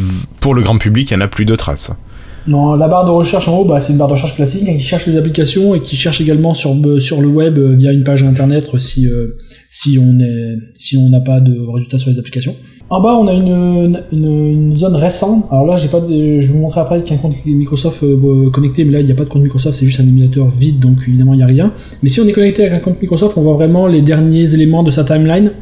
pour 0.41 0.55
le 0.55 0.63
grand 0.63 0.77
public, 0.77 1.11
il 1.11 1.17
n'y 1.17 1.23
en 1.23 1.25
a 1.25 1.29
plus 1.29 1.45
de 1.45 1.57
traces. 1.57 1.93
Non, 2.47 2.75
la 2.75 2.89
barre 2.89 3.07
de 3.07 3.11
recherche 3.11 3.49
en 3.49 3.59
haut, 3.59 3.65
bah, 3.65 3.81
c'est 3.81 3.93
une 3.93 3.99
barre 3.99 4.09
de 4.09 4.13
recherche 4.15 4.37
classique 4.37 4.69
hein, 4.69 4.77
qui 4.77 4.83
cherche 4.83 5.07
les 5.07 5.17
applications 5.17 5.75
et 5.75 5.81
qui 5.81 5.97
cherche 5.97 6.21
également 6.21 6.55
sur, 6.55 6.75
euh, 6.75 7.01
sur 7.01 7.23
le 7.23 7.29
web 7.29 7.57
euh, 7.57 7.75
via 7.77 7.93
une 7.93 8.05
page 8.05 8.25
internet 8.25 8.67
si, 8.79 9.09
si 9.71 9.99
on 9.99 10.19
est 10.19 10.57
si 10.75 10.97
on 10.97 11.09
n'a 11.09 11.21
pas 11.21 11.41
de 11.41 11.57
résultats 11.73 11.99
sur 11.99 12.11
les 12.11 12.19
applications. 12.19 12.57
En 12.93 13.01
bas, 13.01 13.15
on 13.15 13.27
a 13.27 13.33
une, 13.33 14.77
zone 14.77 14.97
récente. 14.97 15.47
Alors 15.51 15.65
là, 15.65 15.77
j'ai 15.77 15.89
pas 15.89 16.01
de, 16.01 16.43
je 16.43 16.47
vais 16.47 16.53
vous 16.53 16.59
montrer 16.59 16.83
après 16.83 17.03
qu'il 17.03 17.13
y 17.13 17.17
a 17.17 17.19
un 17.19 17.23
compte 17.23 17.35
Microsoft 17.47 18.03
euh, 18.03 18.51
connecté, 18.51 18.85
mais 18.85 18.93
là, 18.93 19.01
il 19.01 19.07
n'y 19.07 19.13
a 19.13 19.15
pas 19.15 19.25
de 19.25 19.31
compte 19.31 19.41
Microsoft, 19.41 19.79
c'est 19.79 19.87
juste 19.87 20.01
un 20.01 20.03
émulateur 20.03 20.51
vide, 20.51 20.79
donc 20.79 20.99
évidemment, 21.09 21.33
il 21.33 21.39
n'y 21.39 21.43
a 21.43 21.47
rien. 21.47 21.73
Mais 22.03 22.11
si 22.11 22.21
on 22.21 22.27
est 22.27 22.33
connecté 22.33 22.67
avec 22.67 22.75
un 22.75 22.81
compte 22.81 23.01
Microsoft, 23.01 23.39
on 23.39 23.41
voit 23.41 23.55
vraiment 23.55 23.87
les 23.87 24.03
derniers 24.03 24.53
éléments 24.53 24.83
de 24.83 24.91
sa 24.91 25.05
timeline. 25.05 25.53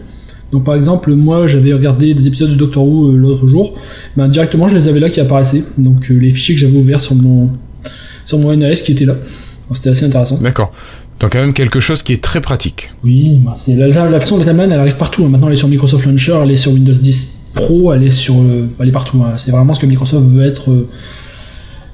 Donc 0.50 0.64
par 0.64 0.74
exemple, 0.74 1.14
moi 1.14 1.46
j'avais 1.46 1.72
regardé 1.72 2.14
des 2.14 2.26
épisodes 2.26 2.50
de 2.50 2.56
Doctor 2.56 2.84
Who 2.84 3.10
euh, 3.10 3.16
l'autre 3.16 3.46
jour, 3.46 3.74
ben, 4.16 4.26
directement 4.26 4.66
je 4.66 4.74
les 4.74 4.88
avais 4.88 4.98
là 4.98 5.08
qui 5.08 5.20
apparaissaient. 5.20 5.62
Donc 5.78 6.10
euh, 6.10 6.14
les 6.14 6.30
fichiers 6.30 6.56
que 6.56 6.60
j'avais 6.60 6.76
ouverts 6.76 7.00
sur 7.00 7.14
mon, 7.14 7.50
sur 8.24 8.40
mon 8.40 8.56
NAS 8.56 8.82
qui 8.84 8.90
étaient 8.90 9.04
là. 9.04 9.14
C'était 9.72 9.90
assez 9.90 10.04
intéressant. 10.04 10.38
D'accord. 10.42 10.72
Donc, 11.20 11.32
quand 11.32 11.40
même 11.40 11.52
quelque 11.52 11.80
chose 11.80 12.02
qui 12.02 12.14
est 12.14 12.22
très 12.22 12.40
pratique. 12.40 12.90
Oui, 13.04 13.40
ben, 13.44 13.52
c'est 13.54 13.74
la, 13.74 13.88
la, 13.88 14.08
la 14.08 14.20
façon 14.20 14.40
elle 14.40 14.72
arrive 14.72 14.96
partout. 14.96 15.24
hein. 15.24 15.28
Maintenant 15.28 15.48
elle 15.48 15.52
est 15.52 15.56
sur 15.56 15.68
Microsoft 15.68 16.06
Launcher, 16.06 16.38
elle 16.42 16.50
est 16.50 16.56
sur 16.56 16.72
Windows 16.72 16.92
10 16.94 17.36
Pro, 17.54 17.92
elle 17.92 18.04
est 18.04 18.10
sur, 18.10 18.36
euh, 18.36 18.68
elle 18.80 18.88
est 18.88 18.92
partout. 18.92 19.22
hein. 19.22 19.34
C'est 19.36 19.50
vraiment 19.50 19.74
ce 19.74 19.80
que 19.80 19.86
Microsoft 19.86 20.24
veut 20.26 20.44
être, 20.44 20.70
euh, 20.70 20.88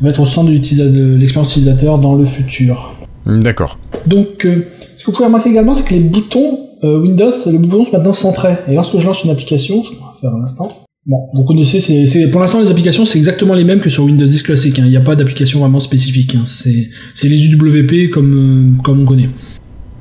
veut 0.01 0.11
être 0.11 0.21
au 0.21 0.27
centre 0.27 0.51
de, 0.51 1.17
l'expérience 1.17 1.51
utilisateur 1.51 1.99
dans 1.99 2.15
le 2.15 2.25
futur. 2.25 2.95
D'accord. 3.27 3.79
Donc, 4.07 4.45
euh, 4.45 4.69
ce 4.97 5.03
que 5.05 5.11
vous 5.11 5.17
pouvez 5.17 5.27
remarquer 5.27 5.51
également, 5.51 5.75
c'est 5.75 5.89
que 5.89 5.95
les 5.95 6.01
boutons 6.01 6.61
Windows, 6.83 7.33
le 7.47 7.59
bouton 7.59 7.85
maintenant 7.93 8.13
centrés. 8.13 8.55
Et 8.69 8.75
lorsque 8.75 8.97
je 9.01 9.07
lance 9.07 9.25
une 9.25 9.31
application, 9.31 9.83
ce 9.83 9.89
qu'on 9.91 10.05
va 10.05 10.15
faire 10.21 10.33
un 10.33 10.45
instant. 10.45 10.69
Bon, 11.07 11.29
vous 11.35 11.45
connaissez, 11.45 11.81
c'est, 11.81 12.31
pour 12.33 12.41
l'instant 12.41 12.61
les 12.61 12.71
applications 12.71 13.07
c'est 13.07 13.19
exactement 13.19 13.55
les 13.55 13.63
mêmes 13.63 13.79
que 13.79 13.89
sur 13.91 14.03
Windows 14.05 14.27
10 14.27 14.43
classique. 14.43 14.79
hein. 14.81 14.83
Il 14.87 14.91
n'y 14.91 14.97
a 14.97 15.01
pas 15.01 15.15
d'application 15.15 15.61
vraiment 15.61 15.79
spécifique. 15.79 16.35
hein. 16.35 16.43
C'est, 16.45 16.89
c'est 17.15 17.29
les 17.29 17.47
UWP 17.47 18.11
comme, 18.11 18.75
euh, 18.79 18.83
comme 18.83 19.01
on 19.03 19.05
connaît. 19.05 19.29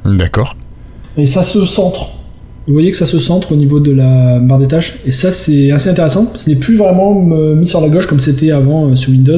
D'accord. 0.03 0.55
Et 1.17 1.27
ça 1.27 1.43
se 1.43 1.63
centre. 1.67 2.09
Vous 2.67 2.73
voyez 2.73 2.89
que 2.89 2.97
ça 2.97 3.05
se 3.05 3.19
centre 3.19 3.51
au 3.51 3.55
niveau 3.55 3.79
de 3.79 3.91
la 3.91 4.39
barre 4.39 4.57
des 4.57 4.67
tâches. 4.67 4.97
Et 5.05 5.11
ça, 5.11 5.31
c'est 5.31 5.69
assez 5.71 5.87
intéressant. 5.87 6.33
Ce 6.35 6.49
n'est 6.49 6.55
plus 6.55 6.75
vraiment 6.75 7.29
euh, 7.33 7.53
mis 7.55 7.67
sur 7.67 7.79
la 7.81 7.89
gauche 7.89 8.07
comme 8.07 8.19
c'était 8.19 8.49
avant 8.49 8.89
euh, 8.89 8.95
sur 8.95 9.11
Windows. 9.11 9.37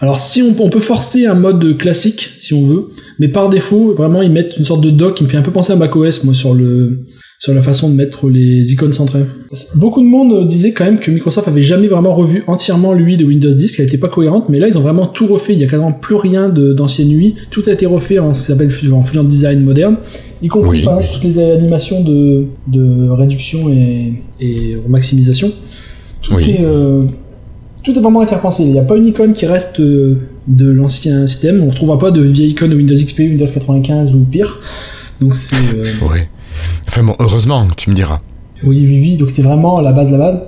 Alors 0.00 0.18
si 0.18 0.42
on, 0.42 0.56
on 0.60 0.68
peut 0.70 0.80
forcer 0.80 1.26
un 1.26 1.34
mode 1.34 1.78
classique 1.78 2.30
si 2.40 2.52
on 2.52 2.66
veut, 2.66 2.88
mais 3.20 3.28
par 3.28 3.48
défaut 3.48 3.94
vraiment 3.94 4.22
ils 4.22 4.30
mettent 4.32 4.56
une 4.58 4.64
sorte 4.64 4.80
de 4.82 4.90
dock 4.90 5.14
qui 5.14 5.22
me 5.24 5.28
fait 5.28 5.36
un 5.38 5.42
peu 5.42 5.52
penser 5.52 5.72
à 5.72 5.76
macOS 5.76 6.24
moi 6.24 6.34
sur 6.34 6.52
le 6.52 7.04
sur 7.38 7.52
la 7.54 7.60
façon 7.60 7.90
de 7.90 7.94
mettre 7.94 8.28
les 8.30 8.72
icônes 8.72 8.92
centrées. 8.92 9.24
Beaucoup 9.74 10.00
de 10.00 10.06
monde 10.06 10.32
euh, 10.32 10.44
disait 10.46 10.72
quand 10.72 10.84
même 10.84 10.98
que 10.98 11.10
Microsoft 11.10 11.46
avait 11.48 11.62
jamais 11.62 11.86
vraiment 11.86 12.12
revu 12.12 12.42
entièrement 12.46 12.92
l'UI 12.94 13.16
de 13.16 13.24
Windows 13.24 13.52
10, 13.52 13.76
qu'elle 13.76 13.86
était 13.86 13.98
pas 13.98 14.08
cohérente, 14.08 14.48
mais 14.48 14.58
là 14.58 14.68
ils 14.68 14.78
ont 14.78 14.80
vraiment 14.80 15.06
tout 15.06 15.26
refait, 15.26 15.52
il 15.52 15.60
y 15.60 15.64
a 15.64 15.66
quasiment 15.66 15.92
plus 15.92 16.14
rien 16.14 16.48
d'ancienne 16.48 17.10
UI, 17.12 17.34
tout 17.50 17.62
a 17.66 17.72
été 17.72 17.84
refait 17.86 18.18
en 18.18 18.32
ce 18.34 18.40
qui 18.40 18.46
s'appelle 18.52 18.70
en 18.92 19.02
Fluent 19.02 19.24
Design 19.24 19.62
moderne, 19.62 19.96
y 20.42 20.48
compris 20.48 20.78
Oui. 20.78 20.84
par 20.84 20.98
toutes 21.12 21.24
les 21.24 21.38
animations 21.38 22.02
de, 22.02 22.46
de 22.68 23.08
réduction 23.10 23.68
et, 23.68 24.14
et 24.40 24.76
maximisation. 24.88 25.52
Tout 26.22 26.34
Oui. 26.36 26.50
est 26.52 26.64
euh, 26.64 27.02
tout 27.84 27.92
est 27.96 28.00
vraiment 28.00 28.22
été 28.22 28.34
repensé. 28.34 28.64
Il 28.64 28.72
n'y 28.72 28.78
a 28.80 28.82
pas 28.82 28.96
une 28.96 29.06
icône 29.06 29.32
qui 29.32 29.46
reste 29.46 29.78
euh, 29.78 30.16
de 30.48 30.68
l'ancien 30.68 31.24
système. 31.28 31.60
On 31.62 31.66
ne 31.66 31.70
retrouvera 31.70 32.00
pas 32.00 32.10
de 32.10 32.20
vieille 32.20 32.50
icône 32.50 32.70
de 32.70 32.74
Windows 32.76 32.96
XP, 32.96 33.18
Windows 33.20 33.46
95 33.46 34.12
ou 34.12 34.24
pire. 34.24 34.58
Donc 35.20 35.36
c'est 35.36 35.54
euh, 35.56 35.84
Ouais. 36.10 36.28
Enfin 36.88 37.02
bon, 37.02 37.14
heureusement, 37.18 37.66
tu 37.76 37.90
me 37.90 37.94
diras. 37.94 38.18
oui, 38.62 38.78
oui, 38.86 39.00
oui. 39.00 39.16
Donc 39.16 39.30
c'était 39.30 39.42
vraiment 39.42 39.80
la 39.80 39.92
base, 39.92 40.10
la 40.10 40.18
base. 40.18 40.38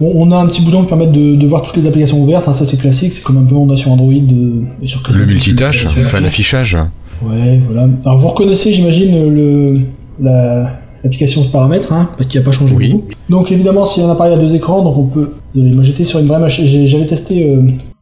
Bon, 0.00 0.12
on 0.16 0.32
a 0.32 0.36
un 0.36 0.46
petit 0.46 0.62
bouton 0.62 0.82
qui 0.82 0.88
permet 0.88 1.06
de, 1.06 1.36
de 1.36 1.46
voir 1.46 1.62
toutes 1.62 1.76
les 1.76 1.86
applications 1.86 2.20
ouvertes. 2.20 2.48
hein, 2.48 2.54
ça 2.54 2.66
c'est 2.66 2.76
classique. 2.78 3.12
C'est 3.12 3.22
comme 3.22 3.38
un 3.38 3.44
peu 3.44 3.54
on 3.54 3.70
a 3.70 3.76
sur 3.76 3.90
Android 3.92 4.12
euh, 4.12 4.64
et 4.82 4.86
sur 4.88 5.02
Le 5.12 5.24
multitâche, 5.24 5.86
enfin 5.86 6.20
l'affichage. 6.20 6.76
Ouais, 7.22 7.60
voilà. 7.66 7.88
Alors 8.04 8.18
vous 8.18 8.28
reconnaissez, 8.28 8.72
j'imagine, 8.72 9.28
le 9.28 9.74
la 10.20 10.70
l'application 11.04 11.42
de 11.42 11.48
paramètres, 11.48 11.92
hein, 11.92 12.08
parce 12.16 12.28
qu'il 12.28 12.40
n'y 12.40 12.44
a 12.44 12.50
pas 12.50 12.56
changé 12.56 12.74
Oui. 12.74 12.92
beaucoup. 12.94 13.04
Donc 13.28 13.52
évidemment, 13.52 13.84
si 13.86 14.00
un 14.00 14.08
appareil 14.10 14.32
a 14.34 14.38
deux 14.38 14.54
écrans, 14.54 14.82
donc 14.82 14.96
on 14.96 15.04
peut. 15.04 15.32
Désolé, 15.54 15.74
moi 15.74 15.84
j'étais 15.84 16.04
sur 16.04 16.18
une 16.18 16.26
vraie 16.26 16.38
machine, 16.40 16.66
j'avais 16.86 17.06
testé 17.06 17.50
euh, 17.50 17.60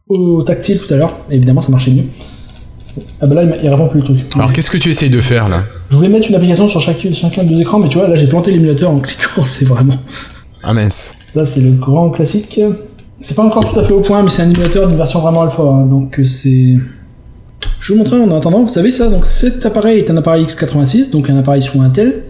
au 0.09 0.41
tactile 0.43 0.79
tout 0.79 0.91
à 0.93 0.97
l'heure, 0.97 1.11
et 1.29 1.35
évidemment 1.35 1.61
ça 1.61 1.69
marchait 1.69 1.91
mieux. 1.91 2.05
Ah 3.21 3.27
bah 3.27 3.35
là 3.35 3.43
il, 3.43 3.55
il 3.65 3.69
répond 3.69 3.87
plus 3.87 3.99
le 3.99 4.05
truc. 4.05 4.19
Alors 4.35 4.53
qu'est-ce 4.53 4.69
que 4.69 4.77
tu 4.77 4.89
essayes 4.89 5.09
de 5.09 5.19
faire 5.21 5.49
là? 5.49 5.63
Je 5.93 5.97
voulais 5.99 6.09
mettre 6.09 6.27
une 6.27 6.33
application 6.33 6.67
sur 6.67 6.81
chacun, 6.81 7.13
chacun 7.13 7.43
des 7.43 7.53
deux 7.53 7.61
écrans, 7.61 7.77
mais 7.77 7.87
tu 7.87 7.99
vois, 7.99 8.07
là 8.07 8.15
j'ai 8.15 8.25
planté 8.25 8.49
l'émulateur 8.49 8.89
en 8.89 8.97
cliquant, 8.97 9.43
c'est 9.45 9.65
vraiment. 9.65 9.93
Ah 10.63 10.73
mince. 10.73 11.13
Ça 11.35 11.45
c'est 11.45 11.61
le 11.61 11.69
grand 11.69 12.09
classique. 12.09 12.59
C'est 13.21 13.35
pas 13.35 13.43
encore 13.43 13.71
tout 13.71 13.79
à 13.79 13.83
fait 13.83 13.93
au 13.93 13.99
point, 13.99 14.23
mais 14.23 14.31
c'est 14.31 14.41
un 14.41 14.49
émulateur 14.49 14.87
d'une 14.87 14.97
version 14.97 15.19
vraiment 15.19 15.43
alpha, 15.43 15.61
hein, 15.61 15.85
donc 15.85 16.19
euh, 16.19 16.25
c'est. 16.25 16.79
Je 17.79 17.93
vous 17.93 17.99
montrer 17.99 18.19
en 18.19 18.35
attendant, 18.35 18.63
vous 18.63 18.69
savez 18.69 18.89
ça, 18.89 19.07
donc 19.07 19.27
cet 19.27 19.67
appareil 19.67 19.99
est 19.99 20.09
un 20.09 20.17
appareil 20.17 20.45
x86, 20.45 21.11
donc 21.11 21.29
un 21.29 21.37
appareil 21.37 21.61
sous 21.61 21.79
Intel, 21.79 22.23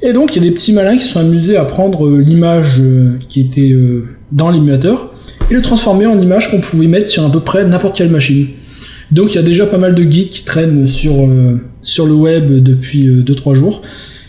et 0.00 0.14
donc 0.14 0.34
il 0.34 0.42
y 0.42 0.46
a 0.46 0.48
des 0.48 0.54
petits 0.54 0.72
malins 0.72 0.96
qui 0.96 1.04
se 1.04 1.10
sont 1.10 1.20
amusés 1.20 1.58
à 1.58 1.66
prendre 1.66 2.06
euh, 2.06 2.16
l'image 2.16 2.80
euh, 2.80 3.18
qui 3.28 3.42
était 3.42 3.72
euh, 3.72 4.08
dans 4.32 4.48
l'émulateur 4.48 5.12
et 5.50 5.54
le 5.54 5.60
transformer 5.60 6.06
en 6.06 6.18
image 6.18 6.50
qu'on 6.50 6.62
pouvait 6.62 6.86
mettre 6.86 7.08
sur 7.08 7.26
à 7.26 7.30
peu 7.30 7.40
près 7.40 7.66
n'importe 7.66 7.94
quelle 7.94 8.08
machine. 8.08 8.48
Donc 9.12 9.32
il 9.32 9.36
y 9.36 9.38
a 9.38 9.42
déjà 9.42 9.66
pas 9.66 9.78
mal 9.78 9.94
de 9.94 10.02
guides 10.02 10.30
qui 10.30 10.44
traînent 10.44 10.88
sur, 10.88 11.14
euh, 11.20 11.60
sur 11.82 12.06
le 12.06 12.14
web 12.14 12.50
depuis 12.62 13.08
2-3 13.22 13.54
jours 13.54 13.82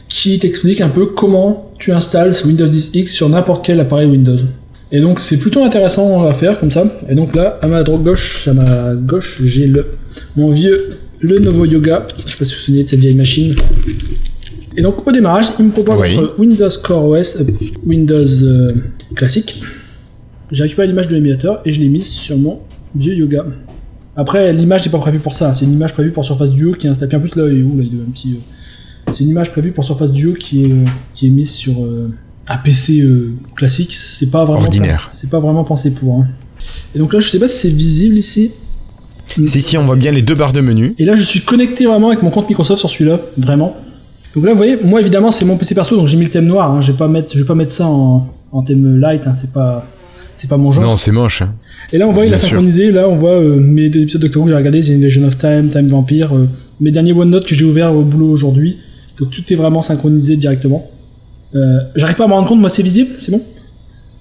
qui 0.10 0.38
t'expliquent 0.38 0.82
un 0.82 0.90
peu 0.90 1.08
comment 1.08 1.72
tu 1.80 1.92
installes 1.92 2.34
ce 2.36 2.46
Windows 2.46 2.68
10X 2.68 3.08
sur 3.08 3.28
n'importe 3.30 3.66
quel 3.66 3.80
appareil 3.80 4.08
Windows. 4.08 4.38
Et 4.92 5.00
donc 5.02 5.20
c'est 5.20 5.38
plutôt 5.40 5.64
intéressant 5.64 6.24
à 6.24 6.34
faire 6.34 6.60
comme 6.60 6.70
ça. 6.70 6.86
Et 7.10 7.16
donc 7.16 7.36
là, 7.36 7.58
à 7.62 7.68
ma 7.68 7.82
droite 7.82 8.04
gauche, 8.04 8.48
à 8.48 8.54
ma 8.54 8.94
gauche, 8.94 9.42
j'ai 9.44 9.66
le 9.66 9.88
mon 10.38 10.50
vieux 10.52 10.92
Lenovo 11.22 11.66
Yoga. 11.66 12.06
Je 12.28 12.32
sais 12.32 12.38
pas 12.38 12.46
si 12.46 12.52
vous 12.52 12.58
vous 12.60 12.66
souvenez 12.66 12.84
de 12.84 12.90
cette 12.90 13.00
vieille 13.00 13.16
machine. 13.16 13.56
Et 14.78 14.82
donc 14.84 15.08
au 15.08 15.12
démarrage, 15.12 15.48
il 15.58 15.66
me 15.66 15.72
propose 15.72 16.00
Oui. 16.00 16.18
entre 16.18 16.36
Windows 16.38 16.70
Core 16.84 17.06
OS, 17.06 17.38
euh, 17.42 17.44
Windows 17.86 18.26
euh, 18.44 18.70
classique. 19.16 19.62
J'ai 20.52 20.64
récupéré 20.64 20.88
l'image 20.88 21.08
de 21.08 21.16
l'émulateur 21.16 21.62
et 21.66 21.72
je 21.72 21.80
l'ai 21.80 21.88
mise 21.90 22.08
sur 22.08 22.38
mon 22.38 22.60
vieux 22.96 23.16
Yoga. 23.16 23.46
Après, 24.16 24.54
l'image 24.54 24.86
n'est 24.86 24.92
pas 24.92 25.00
prévue 25.00 25.20
pour 25.20 25.34
ça. 25.34 25.54
C'est 25.54 25.66
une 25.66 25.74
image 25.74 25.94
prévue 25.94 26.12
pour 26.12 26.24
Surface 26.26 26.52
Duo 26.52 26.74
qui 26.74 26.88
est 26.88 26.90
installée. 26.90 27.16
En 27.16 27.20
plus 27.20 27.36
là, 27.36 27.48
il 27.52 27.60
est 27.60 27.64
où 27.64 27.78
là, 27.78 27.84
il 27.84 28.00
un 28.08 28.12
petit. 28.12 28.34
euh, 28.34 29.12
C'est 29.12 29.24
une 29.24 29.30
image 29.30 29.52
prévue 29.52 29.72
pour 29.72 29.84
Surface 29.84 30.12
Duo 30.12 30.34
qui 30.36 30.66
est 30.66 30.72
euh, 30.72 30.86
qui 31.16 31.28
est 31.28 31.30
mise 31.32 31.52
sur 31.52 31.84
euh, 31.84 32.12
un 32.48 32.58
PC 32.58 33.02
euh, 33.02 33.34
classique. 33.56 33.94
C'est 33.94 34.30
pas 34.30 34.44
vraiment 34.46 34.62
Ordinaire. 34.62 35.10
C'est 35.12 35.30
pas 35.30 35.40
vraiment 35.40 35.64
pensé 35.64 35.92
pour. 35.92 36.20
hein. 36.22 36.28
Et 36.96 37.00
donc 37.00 37.12
là, 37.14 37.20
je 37.20 37.30
sais 37.30 37.40
pas 37.40 37.48
si 37.48 37.58
c'est 37.70 37.74
visible 37.76 38.16
ici. 38.18 38.52
Si, 39.48 39.62
si, 39.62 39.78
on 39.78 39.86
voit 39.86 39.96
bien 39.96 40.12
les 40.12 40.22
deux 40.22 40.36
barres 40.36 40.54
de 40.54 40.62
menu. 40.62 40.94
Et 41.00 41.06
là, 41.06 41.16
je 41.16 41.24
suis 41.24 41.40
connecté 41.42 41.86
vraiment 41.88 42.10
avec 42.10 42.22
mon 42.22 42.30
compte 42.30 42.48
Microsoft 42.50 42.80
sur 42.82 42.90
celui-là, 42.90 43.20
vraiment. 43.38 43.76
Donc 44.36 44.46
là, 44.46 44.52
vous 44.52 44.58
voyez, 44.58 44.78
moi 44.84 45.02
évidemment, 45.02 45.32
c'est 45.32 45.46
mon 45.46 45.58
PC 45.58 45.74
perso, 45.74 45.96
donc 45.96 46.08
j'ai 46.08 46.18
mis 46.18 46.26
le 46.26 46.30
thème 46.30 46.46
noir. 46.46 46.70
Hein. 46.70 46.82
Je 46.82 46.92
vais 46.92 46.98
pas 46.98 47.08
mettre, 47.08 47.32
je 47.34 47.40
vais 47.40 47.46
pas 47.46 47.56
mettre 47.56 47.72
ça 47.72 47.88
en, 47.88 48.28
en 48.52 48.62
thème 48.64 49.00
light. 49.00 49.26
Hein. 49.26 49.34
C'est 49.36 49.52
pas, 49.52 49.88
c'est 50.44 50.50
pas 50.50 50.58
mon 50.58 50.74
genre. 50.74 50.84
Non, 50.84 50.98
c'est 50.98 51.12
moche. 51.12 51.42
hein. 51.42 51.56
Et 51.94 51.98
là, 51.98 52.06
on 52.06 52.12
voit, 52.12 52.26
il 52.26 52.34
a 52.34 52.38
sûr. 52.38 52.50
synchronisé. 52.50 52.92
Là, 52.92 53.08
on 53.08 53.16
voit 53.16 53.32
euh, 53.32 53.58
mes 53.62 53.90
deux 53.90 54.02
épisodes 54.02 54.24
Who 54.36 54.44
que 54.44 54.50
j'ai 54.50 54.56
regardé, 54.56 54.82
The 54.82 54.90
Invasion 54.90 55.24
of 55.24 55.38
Time, 55.38 55.70
Time 55.70 55.88
Vampire, 55.88 56.36
euh, 56.36 56.50
mes 56.82 56.92
derniers 56.92 57.14
OneNote 57.14 57.46
que 57.48 57.56
j'ai 57.56 57.64
ouverts 57.64 57.96
au 57.96 58.02
boulot 58.04 58.28
aujourd'hui. 58.30 58.76
Donc 59.18 59.30
tout 59.32 59.42
est 59.50 59.56
vraiment 59.56 59.82
synchronisé 59.82 60.36
directement. 60.36 60.92
Euh, 61.56 61.78
J'arrive 61.96 62.18
pas 62.18 62.26
à 62.26 62.28
me 62.28 62.34
rendre 62.34 62.50
compte, 62.50 62.60
moi 62.60 62.70
c'est 62.70 62.84
visible, 62.84 63.12
c'est 63.20 63.32
bon? 63.32 63.42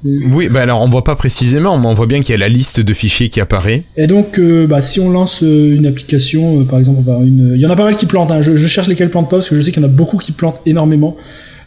Oui, 0.04 0.48
bah 0.48 0.62
alors 0.62 0.80
on 0.82 0.88
voit 0.88 1.04
pas 1.04 1.14
précisément, 1.16 1.78
mais 1.78 1.86
on 1.86 1.94
voit 1.94 2.06
bien 2.06 2.20
qu'il 2.20 2.30
y 2.30 2.34
a 2.34 2.38
la 2.38 2.48
liste 2.48 2.80
de 2.80 2.92
fichiers 2.92 3.28
qui 3.28 3.40
apparaît. 3.40 3.84
Et 3.96 4.06
donc, 4.08 4.38
euh, 4.38 4.66
bah, 4.66 4.82
si 4.82 4.98
on 5.00 5.10
lance 5.10 5.42
euh, 5.44 5.76
une 5.76 5.86
application, 5.86 6.60
euh, 6.60 6.64
par 6.64 6.78
exemple, 6.80 6.98
on 7.00 7.18
va 7.18 7.24
une, 7.24 7.52
il 7.54 7.60
y 7.60 7.66
en 7.66 7.70
a 7.70 7.76
pas 7.76 7.84
mal 7.84 7.96
qui 7.96 8.06
plantent. 8.06 8.30
Hein. 8.32 8.42
Je, 8.42 8.56
je 8.56 8.66
cherche 8.66 8.88
lesquels 8.88 9.10
plantent 9.10 9.30
pas 9.30 9.36
parce 9.36 9.48
que 9.48 9.56
je 9.56 9.62
sais 9.62 9.70
qu'il 9.70 9.80
y 9.82 9.84
en 9.86 9.88
a 9.88 9.92
beaucoup 9.92 10.16
qui 10.18 10.32
plantent 10.32 10.60
énormément. 10.66 11.16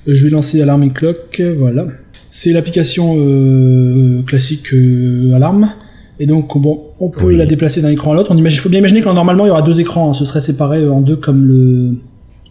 Je 0.06 0.24
vais 0.26 0.30
lancer 0.30 0.62
Alarming 0.62 0.92
Clock, 0.92 1.38
euh, 1.40 1.56
voilà. 1.58 1.88
C'est 2.38 2.52
l'application 2.52 3.16
euh, 3.18 4.22
classique 4.24 4.74
euh, 4.74 5.34
Alarme. 5.36 5.72
Et 6.20 6.26
donc, 6.26 6.50
bon, 6.60 6.82
on 7.00 7.10
peut 7.10 7.28
Oui. 7.28 7.38
la 7.38 7.46
déplacer 7.46 7.82
d'un 7.82 7.88
écran 7.88 8.12
à 8.12 8.16
l'autre. 8.16 8.30
On 8.34 8.36
imagine, 8.38 8.60
faut 8.60 8.68
bien 8.68 8.80
imaginer 8.80 9.00
que 9.02 9.06
normalement 9.06 9.46
il 9.46 9.48
y 9.48 9.52
aura 9.52 9.62
deux 9.62 9.80
écrans. 9.80 10.10
hein. 10.10 10.14
Ce 10.14 10.26
serait 10.26 10.42
séparé 10.42 10.86
en 10.86 11.00
deux 11.00 11.16
comme 11.16 11.46
le, 11.46 11.92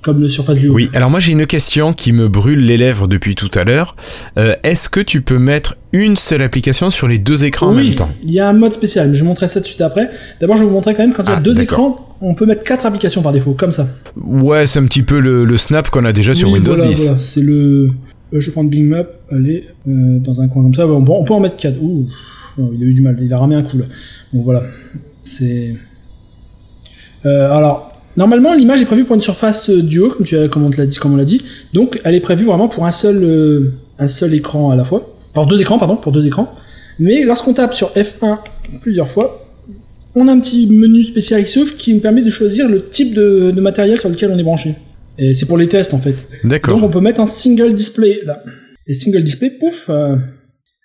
comme 0.02 0.20
le 0.22 0.28
Surface 0.30 0.56
Duo. 0.58 0.72
Oui, 0.72 0.88
alors 0.94 1.10
moi 1.10 1.20
j'ai 1.20 1.32
une 1.32 1.44
question 1.44 1.92
qui 1.92 2.12
me 2.12 2.28
brûle 2.28 2.60
les 2.64 2.78
lèvres 2.78 3.06
depuis 3.08 3.34
tout 3.34 3.50
à 3.54 3.64
l'heure. 3.64 3.94
Euh, 4.38 4.54
Est-ce 4.62 4.88
que 4.88 5.00
tu 5.00 5.20
peux 5.20 5.38
mettre 5.38 5.76
une 5.92 6.16
seule 6.16 6.40
application 6.40 6.88
sur 6.88 7.06
les 7.06 7.18
deux 7.18 7.44
écrans 7.44 7.68
en 7.68 7.74
même 7.74 7.94
temps? 7.94 8.08
il 8.22 8.32
y 8.32 8.40
a 8.40 8.48
un 8.48 8.54
mode 8.54 8.72
spécial, 8.72 9.08
mais 9.08 9.14
je 9.14 9.18
vais 9.20 9.24
vous 9.24 9.28
montrer 9.28 9.48
ça 9.48 9.60
tout 9.60 9.64
de 9.64 9.68
suite 9.68 9.82
après. 9.82 10.08
D'abord, 10.40 10.56
je 10.56 10.62
vais 10.62 10.68
vous 10.68 10.74
montrer 10.74 10.94
quand 10.94 11.02
même 11.02 11.12
quand 11.12 11.24
il 11.24 11.28
y 11.28 11.32
a 11.32 11.36
Ah, 11.36 11.40
deux 11.42 11.60
écrans, 11.60 11.96
on 12.22 12.34
peut 12.34 12.46
mettre 12.46 12.64
quatre 12.64 12.86
applications 12.86 13.20
par 13.20 13.32
défaut, 13.32 13.52
comme 13.52 13.70
ça. 13.72 13.86
Ouais, 14.16 14.66
c'est 14.66 14.78
un 14.78 14.86
petit 14.86 15.02
peu 15.02 15.20
le, 15.20 15.44
le 15.44 15.56
snap 15.58 15.90
qu'on 15.90 16.06
a 16.06 16.14
déjà 16.14 16.34
sur 16.34 16.50
Windows 16.50 16.74
voilà, 16.74 16.90
10. 16.90 17.02
voilà, 17.02 17.18
c'est 17.18 17.42
le. 17.42 17.90
Euh, 18.32 18.40
Je 18.40 18.46
vais 18.46 18.52
prendre 18.52 18.70
Bing 18.70 18.88
Map, 18.88 19.06
allez, 19.30 19.66
euh, 19.88 20.18
dans 20.18 20.40
un 20.40 20.48
coin 20.48 20.62
comme 20.62 20.74
ça. 20.74 20.86
On 20.86 21.24
peut 21.24 21.32
en 21.32 21.40
mettre 21.40 21.56
4. 21.56 21.80
Ouh, 21.82 22.06
non, 22.58 22.70
il 22.74 22.82
a 22.82 22.86
eu 22.86 22.94
du 22.94 23.02
mal, 23.02 23.18
il 23.20 23.32
a 23.32 23.38
ramé 23.38 23.54
un 23.54 23.62
coup 23.62 23.78
là. 23.78 23.84
Bon, 24.32 24.42
voilà. 24.42 24.62
C'est. 25.22 25.74
Euh, 27.26 27.50
alors, 27.50 27.92
normalement, 28.16 28.54
l'image 28.54 28.82
est 28.82 28.86
prévue 28.86 29.04
pour 29.04 29.14
une 29.14 29.20
surface 29.20 29.70
duo, 29.70 30.10
comme, 30.10 30.26
tu 30.26 30.36
as, 30.36 30.48
comme 30.48 30.64
on 30.64 30.70
l'a 30.70 30.86
dit, 30.86 30.96
comme 30.96 31.14
on 31.14 31.16
l'a 31.16 31.24
dit. 31.24 31.42
Donc, 31.72 32.00
elle 32.04 32.14
est 32.14 32.20
prévue 32.20 32.44
vraiment 32.44 32.68
pour 32.68 32.86
un 32.86 32.92
seul, 32.92 33.72
écran 34.32 34.70
à 34.70 34.76
la 34.76 34.84
fois. 34.84 35.14
Pour 35.32 35.46
deux 35.46 35.60
écrans, 35.60 35.78
pardon, 35.78 35.96
pour 35.96 36.12
deux 36.12 36.26
écrans. 36.26 36.54
Mais 36.98 37.24
lorsqu'on 37.24 37.54
tape 37.54 37.74
sur 37.74 37.90
F1 37.94 38.38
plusieurs 38.80 39.08
fois, 39.08 39.48
on 40.14 40.28
a 40.28 40.32
un 40.32 40.38
petit 40.38 40.68
menu 40.68 41.02
spécial 41.02 41.42
qui 41.44 41.50
s'ouvre 41.50 41.76
qui 41.76 41.92
nous 41.92 42.00
permet 42.00 42.22
de 42.22 42.30
choisir 42.30 42.68
le 42.68 42.88
type 42.88 43.14
de 43.14 43.60
matériel 43.60 43.98
sur 43.98 44.08
lequel 44.08 44.30
on 44.32 44.38
est 44.38 44.44
branché. 44.44 44.76
Et 45.18 45.34
c'est 45.34 45.46
pour 45.46 45.58
les 45.58 45.68
tests 45.68 45.94
en 45.94 45.98
fait. 45.98 46.14
D'accord. 46.44 46.74
Donc 46.74 46.84
on 46.84 46.90
peut 46.92 47.00
mettre 47.00 47.20
un 47.20 47.26
single 47.26 47.74
display 47.74 48.20
là. 48.24 48.42
Et 48.86 48.94
single 48.94 49.22
display, 49.22 49.50
pouf. 49.50 49.86
euh, 49.88 50.16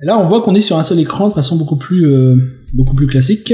et 0.02 0.06
là 0.06 0.18
on 0.18 0.28
voit 0.28 0.42
qu'on 0.42 0.56
est 0.56 0.62
sur 0.62 0.78
un 0.78 0.84
seul 0.84 1.00
écran 1.00 1.28
de 1.30 1.34
façon 1.34 1.56
beaucoup 1.58 1.78
plus 1.78 2.06
euh, 2.06 2.36
beaucoup 2.74 2.96
plus 2.96 3.08
classique. 3.08 3.54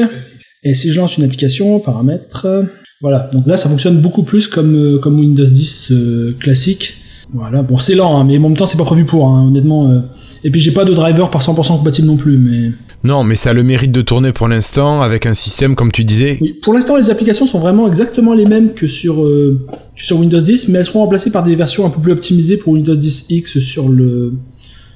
Et 0.64 0.74
si 0.74 0.92
je 0.92 1.00
lance 1.00 1.18
une 1.18 1.24
application, 1.24 1.80
paramètres, 1.80 2.46
euh, 2.46 2.64
voilà. 3.02 3.30
Donc 3.34 3.48
là 3.48 3.58
ça 3.58 3.70
fonctionne 3.70 4.00
beaucoup 4.02 4.24
plus 4.24 4.48
comme 4.48 5.00
comme 5.02 5.20
Windows 5.20 5.46
10 5.46 5.92
euh, 5.92 6.36
classique. 6.40 6.98
Voilà. 7.34 7.64
Bon 7.64 7.78
c'est 7.78 7.96
lent, 7.96 8.20
hein, 8.20 8.24
mais 8.24 8.38
en 8.38 8.42
même 8.42 8.56
temps 8.58 8.66
c'est 8.66 8.78
pas 8.78 8.84
prévu 8.86 9.06
pour. 9.06 9.28
hein, 9.28 9.46
honnêtement. 9.48 9.90
euh. 9.90 10.00
Et 10.44 10.52
puis 10.52 10.60
j'ai 10.62 10.72
pas 10.72 10.86
de 10.86 10.94
driver 10.94 11.30
par 11.30 11.42
100% 11.42 11.78
compatible 11.78 12.08
non 12.08 12.18
plus, 12.18 12.38
mais. 12.38 12.72
Non, 13.04 13.24
mais 13.24 13.36
ça 13.36 13.52
a 13.52 13.54
le 13.54 13.62
mérite 13.64 13.92
de 13.92 14.02
tourner 14.02 14.32
pour 14.32 14.48
l'instant 14.48 15.02
avec 15.02 15.26
un 15.28 15.34
système, 15.36 15.76
comme 15.76 15.92
tu 15.92 16.04
disais. 16.04 16.38
Oui, 16.42 16.54
pour 16.62 16.74
l'instant, 16.74 16.96
les 16.98 17.12
applications 17.12 17.46
sont 17.46 17.60
vraiment 17.60 17.88
exactement 17.88 18.34
les 18.34 18.46
mêmes 18.46 18.74
que 18.74 18.88
sur, 18.88 19.22
euh, 19.24 19.60
que 19.96 20.04
sur 20.04 20.18
Windows 20.20 20.40
10, 20.42 20.70
mais 20.70 20.80
elles 20.80 20.86
seront 20.86 21.02
remplacées 21.02 21.32
par 21.32 21.44
des 21.44 21.56
versions 21.56 21.86
un 21.86 21.90
peu 21.92 22.02
plus 22.02 22.12
optimisées 22.14 22.58
pour 22.58 22.74
Windows 22.74 22.96
10 22.96 23.28
X 23.30 23.60
sur 23.60 23.90
le, 23.90 24.34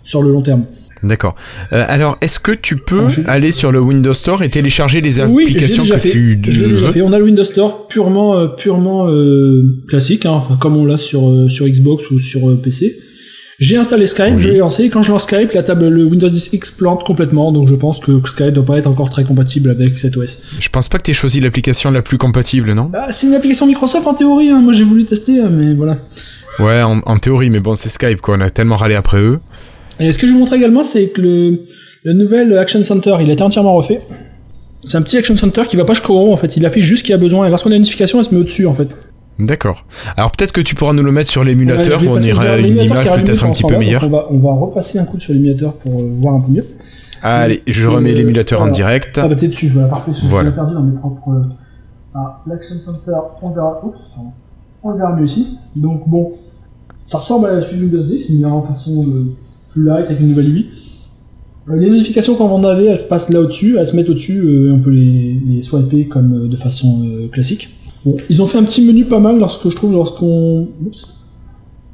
sur 0.03 0.23
le 0.23 0.31
long 0.31 0.41
terme. 0.41 0.63
D'accord. 1.03 1.35
Euh, 1.73 1.85
alors, 1.87 2.17
est-ce 2.21 2.39
que 2.39 2.51
tu 2.51 2.75
peux 2.75 3.03
Ah, 3.05 3.09
je- 3.09 3.21
aller 3.27 3.51
sur 3.51 3.71
le 3.71 3.79
Windows 3.79 4.13
Store 4.13 4.43
et 4.43 4.49
télécharger 4.49 5.01
les 5.01 5.21
oui, 5.21 5.43
applications 5.45 5.83
déjà 5.83 5.95
que 5.95 5.99
fait. 6.01 6.11
tu 6.11 6.31
Je 6.43 6.65
déjà 6.65 6.85
veux 6.85 6.91
fait. 6.91 7.01
On 7.01 7.13
a 7.13 7.19
le 7.19 7.25
Windows 7.25 7.45
Store 7.45 7.87
purement, 7.87 8.37
euh, 8.37 8.47
purement 8.47 9.07
euh, 9.09 9.63
classique, 9.87 10.25
hein, 10.25 10.41
comme 10.59 10.75
on 10.77 10.85
l'a 10.85 10.97
sur, 10.97 11.49
sur 11.49 11.67
Xbox 11.67 12.09
ou 12.11 12.19
sur 12.19 12.41
PC. 12.61 12.97
J'ai 13.59 13.75
installé 13.75 14.05
Skype, 14.07 14.35
Oui. 14.35 14.41
je 14.41 14.47
l'ai 14.49 14.57
lancé. 14.59 14.89
Quand 14.89 15.03
je 15.03 15.11
lance 15.11 15.23
Skype, 15.23 15.51
la 15.51 15.63
table, 15.63 15.89
le 15.89 16.05
Windows 16.05 16.29
10 16.29 16.51
X 16.53 16.71
plante 16.71 17.03
complètement, 17.03 17.51
donc 17.51 17.67
je 17.67 17.75
pense 17.75 17.99
que 17.99 18.11
Skype 18.25 18.51
doit 18.53 18.63
pas 18.63 18.77
être 18.77 18.87
encore 18.87 19.09
très 19.09 19.25
compatible 19.25 19.69
avec 19.69 19.99
cet 19.99 20.15
OS. 20.15 20.37
Je 20.61 20.69
pense 20.69 20.87
pas 20.87 20.97
que 20.97 21.03
tu 21.03 21.13
choisi 21.13 21.41
l'application 21.41 21.91
la 21.91 22.01
plus 22.01 22.17
compatible, 22.17 22.71
non 22.71 22.89
Ah, 22.93 23.07
c'est 23.11 23.27
une 23.27 23.33
application 23.33 23.67
Microsoft 23.67 24.07
en 24.07 24.13
théorie, 24.13 24.47
hein. 24.49 24.61
moi 24.61 24.71
j'ai 24.71 24.85
voulu 24.85 25.03
tester, 25.03 25.41
hein, 25.41 25.49
mais 25.51 25.73
voilà. 25.73 25.97
Ouais, 26.59 26.81
en, 26.81 26.99
en 27.05 27.17
théorie, 27.17 27.49
mais 27.49 27.59
bon, 27.59 27.75
c'est 27.75 27.89
Skype, 27.89 28.21
quoi. 28.21 28.35
On 28.37 28.41
a 28.41 28.49
tellement 28.49 28.77
râlé 28.77 28.95
après 28.95 29.19
eux. 29.19 29.39
Et 29.99 30.11
ce 30.11 30.17
que 30.17 30.27
je 30.27 30.33
vous 30.33 30.39
montre 30.39 30.53
également, 30.53 30.83
c'est 30.83 31.09
que 31.09 31.21
le, 31.21 31.61
le 32.03 32.13
nouvel 32.13 32.57
Action 32.57 32.83
Center, 32.83 33.15
il 33.21 33.29
a 33.29 33.33
été 33.33 33.43
entièrement 33.43 33.73
refait. 33.75 34.01
C'est 34.85 34.97
un 34.97 35.01
petit 35.01 35.17
Action 35.17 35.35
Center 35.35 35.63
qui 35.67 35.75
va 35.75 35.83
pas 35.85 35.93
jusqu'au 35.93 36.13
haut 36.17 36.31
en 36.31 36.37
fait, 36.37 36.55
il 36.57 36.65
a 36.65 36.69
fait 36.69 36.81
juste 36.81 36.99
ce 37.01 37.03
qu'il 37.03 37.11
y 37.11 37.15
a 37.15 37.17
besoin 37.17 37.45
et 37.45 37.49
lorsqu'on 37.49 37.71
a 37.71 37.75
une 37.75 37.81
notification, 37.81 38.19
elle 38.19 38.25
se 38.25 38.33
met 38.33 38.39
au-dessus 38.39 38.65
en 38.65 38.73
fait. 38.73 38.95
D'accord. 39.37 39.85
Alors 40.17 40.31
peut-être 40.31 40.51
que 40.51 40.61
tu 40.61 40.75
pourras 40.75 40.93
nous 40.93 41.03
le 41.03 41.11
mettre 41.11 41.29
sur 41.29 41.43
l'émulateur 41.43 42.01
on 42.07 42.19
ira 42.19 42.43
à 42.43 42.57
une 42.57 42.77
image 42.77 43.05
peut-être 43.23 43.45
un 43.45 43.51
petit 43.51 43.63
peu 43.63 43.77
meilleure. 43.77 44.03
On 44.05 44.09
va, 44.09 44.27
on 44.31 44.39
va 44.39 44.51
repasser 44.53 44.99
un 44.99 45.05
coup 45.05 45.19
sur 45.19 45.33
l'émulateur 45.33 45.73
pour 45.73 45.99
euh, 45.99 46.11
voir 46.17 46.35
un 46.35 46.41
peu 46.41 46.51
mieux. 46.51 46.65
Allez, 47.21 47.61
je 47.67 47.83
Et, 47.83 47.91
remets 47.91 48.11
euh, 48.11 48.15
l'émulateur 48.15 48.61
en 48.61 48.67
direct. 48.67 49.17
Ah 49.21 49.27
bah 49.27 49.35
t'es 49.35 49.47
dessus, 49.47 49.69
voilà, 49.69 49.87
parfait. 49.89 50.11
Je 50.13 50.25
Voilà. 50.27 50.49
l'ai 50.49 50.55
perdu 50.55 50.73
dans 50.73 50.81
mes 50.83 50.97
propres. 50.97 51.29
euh, 51.29 51.41
Ah, 52.15 52.41
l'Action 52.47 52.75
Center, 52.75 53.17
on 53.41 53.53
verra. 53.53 53.81
Oups. 53.85 53.97
On 54.83 54.91
le 54.91 54.97
verra 54.97 55.13
mieux 55.15 55.25
ici. 55.25 55.57
Donc 55.75 56.07
bon, 56.07 56.33
ça 57.05 57.17
ressemble 57.19 57.47
à 57.47 57.53
la 57.55 57.61
suite 57.61 57.79
Windows 57.81 58.03
10, 58.03 58.31
mais 58.39 58.45
en 58.45 58.61
façon 58.63 59.05
plus 59.71 59.83
light 59.85 60.05
avec 60.05 60.19
une 60.19 60.29
nouvelle 60.29 60.49
UI. 60.55 60.65
Euh, 61.69 61.75
Les 61.77 61.89
notifications 61.89 62.35
quand 62.35 62.45
on 62.47 62.63
en 62.63 62.77
elles 62.79 62.99
se 62.99 63.07
passent 63.07 63.29
là 63.29 63.39
au-dessus, 63.41 63.77
elles 63.77 63.87
se 63.87 63.95
mettent 63.95 64.09
au-dessus, 64.09 64.39
euh, 64.39 64.73
on 64.73 64.79
peut 64.79 64.89
les, 64.91 65.39
les 65.47 65.63
swiper 65.63 66.05
comme 66.07 66.33
euh, 66.33 66.47
de 66.47 66.55
façon 66.55 67.03
euh, 67.05 67.27
classique. 67.27 67.69
Bon, 68.05 68.15
ils 68.29 68.41
ont 68.41 68.45
fait 68.45 68.57
un 68.57 68.63
petit 68.63 68.85
menu 68.85 69.05
pas 69.05 69.19
mal 69.19 69.37
lorsque 69.39 69.67
je 69.69 69.75
trouve 69.75 69.91
lorsqu'on 69.93 70.69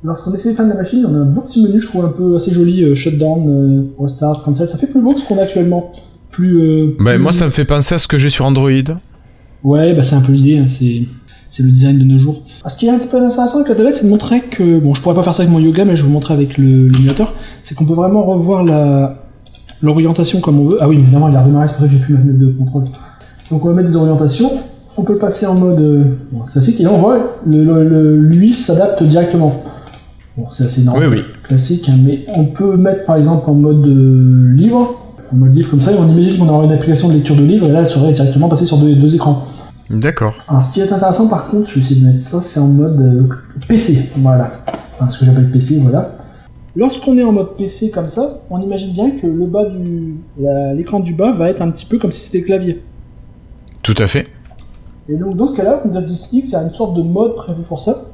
lorsqu'on 0.03 0.33
essaie 0.33 0.51
de 0.51 0.55
faire 0.55 0.65
de 0.65 0.71
la 0.71 0.77
machine, 0.77 1.05
on 1.09 1.15
a 1.15 1.17
un 1.17 1.25
beau 1.25 1.41
petit 1.41 1.63
menu, 1.63 1.79
je 1.81 1.87
trouve 1.87 2.05
un 2.05 2.09
peu 2.09 2.35
assez 2.35 2.51
joli, 2.51 2.95
shutdown, 2.95 3.87
restart, 3.99 4.43
cancel, 4.43 4.69
ça 4.69 4.77
fait 4.77 4.87
plus 4.87 5.01
beau 5.01 5.13
que 5.13 5.19
ce 5.21 5.25
qu'on 5.27 5.37
a 5.39 5.41
actuellement. 5.41 5.91
Plus, 6.31 6.93
Bah, 6.99 7.13
plus- 7.15 7.23
moi, 7.23 7.31
ça 7.31 7.45
me 7.45 7.51
fait 7.51 7.65
penser 7.65 7.95
à 7.95 7.97
ce 7.97 8.07
que 8.07 8.17
j'ai 8.19 8.29
sur 8.29 8.45
Android. 8.45 8.69
Ouais, 9.63 9.95
bah 9.95 10.03
c'est 10.03 10.15
un 10.15 10.21
peu 10.21 10.31
l'idée, 10.31 10.57
hein, 10.59 10.63
c'est 10.67 11.03
c'est 11.55 11.63
le 11.63 11.69
design 11.71 11.97
de 11.97 12.03
nos 12.03 12.17
jours. 12.17 12.41
Ah, 12.63 12.69
Ce 12.69 12.77
qui 12.77 12.87
est 12.87 12.89
un 12.89 12.97
peu 12.97 13.17
intéressant 13.17 13.55
avec 13.55 13.69
la 13.69 13.75
tablette, 13.75 13.95
c'est 13.95 14.05
de 14.05 14.09
montrer 14.09 14.41
que 14.41 14.79
bon, 14.79 14.93
je 14.93 15.01
pourrais 15.01 15.15
pas 15.15 15.23
faire 15.23 15.33
ça 15.33 15.43
avec 15.43 15.51
mon 15.53 15.59
yoga, 15.59 15.85
mais 15.85 15.95
je 15.95 16.01
vais 16.01 16.07
vous 16.07 16.13
montrer 16.13 16.33
avec 16.33 16.57
le 16.57 16.87
l'émulateur, 16.89 17.31
c'est 17.61 17.75
qu'on 17.75 17.85
peut 17.85 17.93
vraiment 17.93 18.23
revoir 18.23 18.63
la 18.65 19.17
l'orientation 19.81 20.39
comme 20.41 20.59
on 20.59 20.65
veut. 20.65 20.77
Ah 20.81 20.89
oui, 20.89 20.97
évidemment, 20.97 21.29
il 21.29 21.35
a 21.35 21.41
redémarré, 21.41 21.67
c'est 21.67 21.75
pour 21.75 21.81
ça 21.83 21.87
que 21.87 21.93
j'ai 21.93 21.99
plus 21.99 22.13
ma 22.13 22.19
fenêtre 22.21 22.39
de 22.39 22.47
contrôle. 22.51 22.83
Donc 23.51 23.63
on 23.63 23.67
va 23.69 23.73
mettre 23.75 23.89
des 23.89 23.95
orientations. 23.95 24.51
On 24.97 25.03
peut 25.03 25.17
passer 25.17 25.45
en 25.45 25.55
mode 25.55 25.79
euh, 25.79 26.03
bon, 26.31 26.41
c'est 26.47 26.59
assez 26.59 26.75
et 26.79 26.83
là 26.83 26.89
on 26.93 26.97
voit 26.97 27.17
le, 27.45 27.63
le, 27.65 27.83
le- 27.89 28.17
lui 28.21 28.53
s'adapte 28.53 29.03
directement. 29.03 29.61
Bon, 30.37 30.45
c'est 30.51 30.65
assez 30.65 30.83
normal, 30.83 31.09
Oui, 31.09 31.17
oui. 31.17 31.23
classique, 31.43 31.89
hein, 31.89 31.95
mais 32.05 32.25
on 32.35 32.45
peut 32.45 32.75
mettre 32.77 33.05
par 33.05 33.15
exemple 33.17 33.49
en 33.49 33.53
mode 33.53 33.85
euh, 33.85 34.53
livre, 34.55 34.95
en 35.33 35.35
mode 35.37 35.53
livre 35.55 35.69
comme 35.69 35.81
ça, 35.81 35.91
et 35.91 35.95
on 35.99 36.07
imagine 36.07 36.37
qu'on 36.37 36.49
aurait 36.49 36.65
une 36.65 36.71
application 36.73 37.07
de 37.09 37.13
lecture 37.13 37.35
de 37.35 37.43
livre, 37.43 37.67
et 37.67 37.71
là 37.71 37.81
elle 37.83 37.89
serait 37.89 38.11
directement 38.13 38.47
passée 38.49 38.65
sur 38.65 38.77
deux, 38.77 38.95
deux 38.95 39.13
écrans. 39.15 39.45
D'accord. 39.89 40.33
Alors, 40.47 40.63
ce 40.63 40.73
qui 40.73 40.81
est 40.81 40.91
intéressant, 40.91 41.27
par 41.27 41.47
contre, 41.47 41.69
je 41.69 41.75
vais 41.75 41.81
essayer 41.81 42.01
de 42.01 42.07
mettre 42.07 42.19
ça, 42.19 42.41
c'est 42.41 42.59
en 42.59 42.67
mode 42.67 42.99
euh, 42.99 43.29
PC. 43.67 44.09
Voilà. 44.17 44.63
Enfin, 44.99 45.09
ce 45.11 45.19
que 45.19 45.25
j'appelle 45.25 45.51
PC, 45.51 45.79
voilà. 45.79 46.11
Lorsqu'on 46.75 47.17
est 47.17 47.23
en 47.23 47.31
mode 47.31 47.55
PC 47.55 47.91
comme 47.91 48.09
ça, 48.09 48.27
on 48.49 48.59
imagine 48.61 48.93
bien 48.93 49.11
que 49.11 49.27
le 49.27 49.45
bas 49.45 49.65
du. 49.65 50.15
l'écran 50.75 50.99
du 50.99 51.13
bas 51.13 51.31
va 51.31 51.49
être 51.49 51.61
un 51.61 51.71
petit 51.71 51.85
peu 51.85 51.99
comme 51.99 52.11
si 52.11 52.25
c'était 52.25 52.43
clavier. 52.43 52.83
Tout 53.81 53.95
à 53.97 54.07
fait. 54.07 54.27
Et 55.07 55.15
donc, 55.15 55.35
dans 55.35 55.47
ce 55.47 55.55
cas-là, 55.55 55.81
Windows 55.85 56.01
10 56.01 56.29
X 56.33 56.53
a 56.53 56.63
une 56.63 56.71
sorte 56.71 56.97
de 56.97 57.03
mode 57.03 57.35
prévu 57.35 57.61
pour 57.63 57.79
ça. 57.81 58.05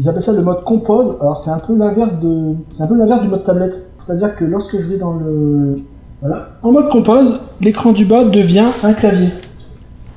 Ils 0.00 0.08
appellent 0.08 0.22
ça 0.22 0.32
le 0.32 0.42
mode 0.42 0.64
compose. 0.64 1.16
Alors, 1.20 1.36
c'est 1.36 1.50
un 1.50 1.58
peu 1.58 1.76
l'inverse 1.76 2.14
de. 2.20 2.54
C'est 2.68 2.82
un 2.82 2.86
peu 2.86 2.96
l'inverse 2.96 3.22
du 3.22 3.28
mode 3.28 3.44
tablette. 3.44 3.74
C'est-à-dire 3.98 4.34
que 4.34 4.44
lorsque 4.44 4.78
je 4.78 4.88
vais 4.88 4.98
dans 4.98 5.12
le. 5.12 5.76
Voilà. 6.20 6.48
En 6.62 6.72
mode 6.72 6.88
compose, 6.88 7.38
l'écran 7.60 7.92
du 7.92 8.04
bas 8.04 8.24
devient 8.24 8.66
un 8.82 8.94
clavier. 8.94 9.28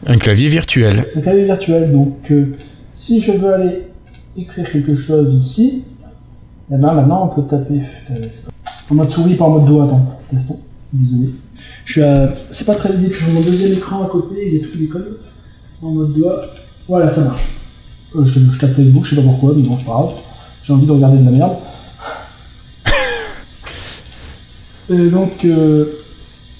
Un 0.05 0.17
clavier 0.17 0.47
virtuel. 0.47 1.05
le 1.15 1.21
clavier 1.21 1.45
virtuel. 1.45 1.91
Donc, 1.91 2.31
euh, 2.31 2.51
si 2.93 3.21
je 3.21 3.33
veux 3.33 3.53
aller 3.53 3.87
écrire 4.37 4.69
quelque 4.69 4.93
chose 4.93 5.33
ici, 5.35 5.83
eh 6.71 6.77
ben 6.77 6.93
maintenant 6.93 7.31
on 7.31 7.41
peut 7.41 7.47
taper. 7.47 7.81
En 8.89 8.95
mode 8.95 9.09
souris, 9.09 9.35
pas 9.35 9.45
en 9.45 9.59
mode 9.59 9.65
doigt. 9.65 9.85
Attends, 9.85 10.19
testons. 10.31 10.59
Désolé. 10.91 11.29
Je 11.85 11.91
suis 11.91 12.01
à... 12.01 12.33
C'est 12.49 12.65
pas 12.65 12.75
très 12.75 12.91
visible. 12.91 13.13
Je 13.13 13.23
suis 13.23 13.31
mon 13.31 13.41
deuxième 13.41 13.73
écran 13.73 14.03
à 14.03 14.07
côté. 14.07 14.35
Il 14.47 14.57
y 14.57 14.59
a 14.59 14.63
tout 14.63 14.71
qui 14.71 14.79
déconne. 14.79 15.05
En 15.81 15.91
mode 15.91 16.13
doigt. 16.13 16.41
Voilà, 16.87 17.09
ça 17.09 17.23
marche. 17.23 17.57
Euh, 18.15 18.25
je, 18.25 18.39
je 18.39 18.59
tape 18.59 18.73
Facebook, 18.73 19.05
je 19.05 19.11
sais 19.11 19.21
pas 19.21 19.27
pourquoi, 19.27 19.53
mais 19.55 19.63
bon, 19.63 19.77
c'est 19.77 19.85
pas 19.85 19.91
grave. 19.91 20.13
J'ai 20.63 20.73
envie 20.73 20.85
de 20.85 20.91
regarder 20.91 21.17
de 21.19 21.25
la 21.25 21.31
merde. 21.31 21.55
Et 24.89 25.09
donc, 25.09 25.45
euh, 25.45 26.00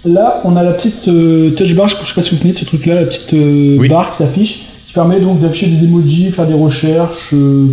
là, 0.06 0.42
on 0.46 0.56
a 0.56 0.64
la 0.64 0.72
petite 0.74 1.08
euh, 1.08 1.52
touch 1.52 1.76
bar, 1.76 1.88
je 1.88 1.96
sais 1.96 2.14
pas 2.16 2.22
si 2.22 2.32
vous 2.32 2.38
souvenez 2.38 2.54
de 2.54 2.58
ce 2.58 2.66
truc-là, 2.66 2.96
la 2.96 3.06
petite 3.06 3.34
euh, 3.34 3.78
Oui. 3.80 3.88
barre 3.90 4.12
qui 4.12 4.18
s'affiche, 4.18 4.66
qui 4.88 4.94
permet 4.94 5.20
donc 5.20 5.40
d'afficher 5.42 5.68
des 5.68 5.86
emojis, 5.86 6.32
faire 6.32 6.48
des 6.48 6.54
recherches, 6.54 7.34
euh, 7.34 7.68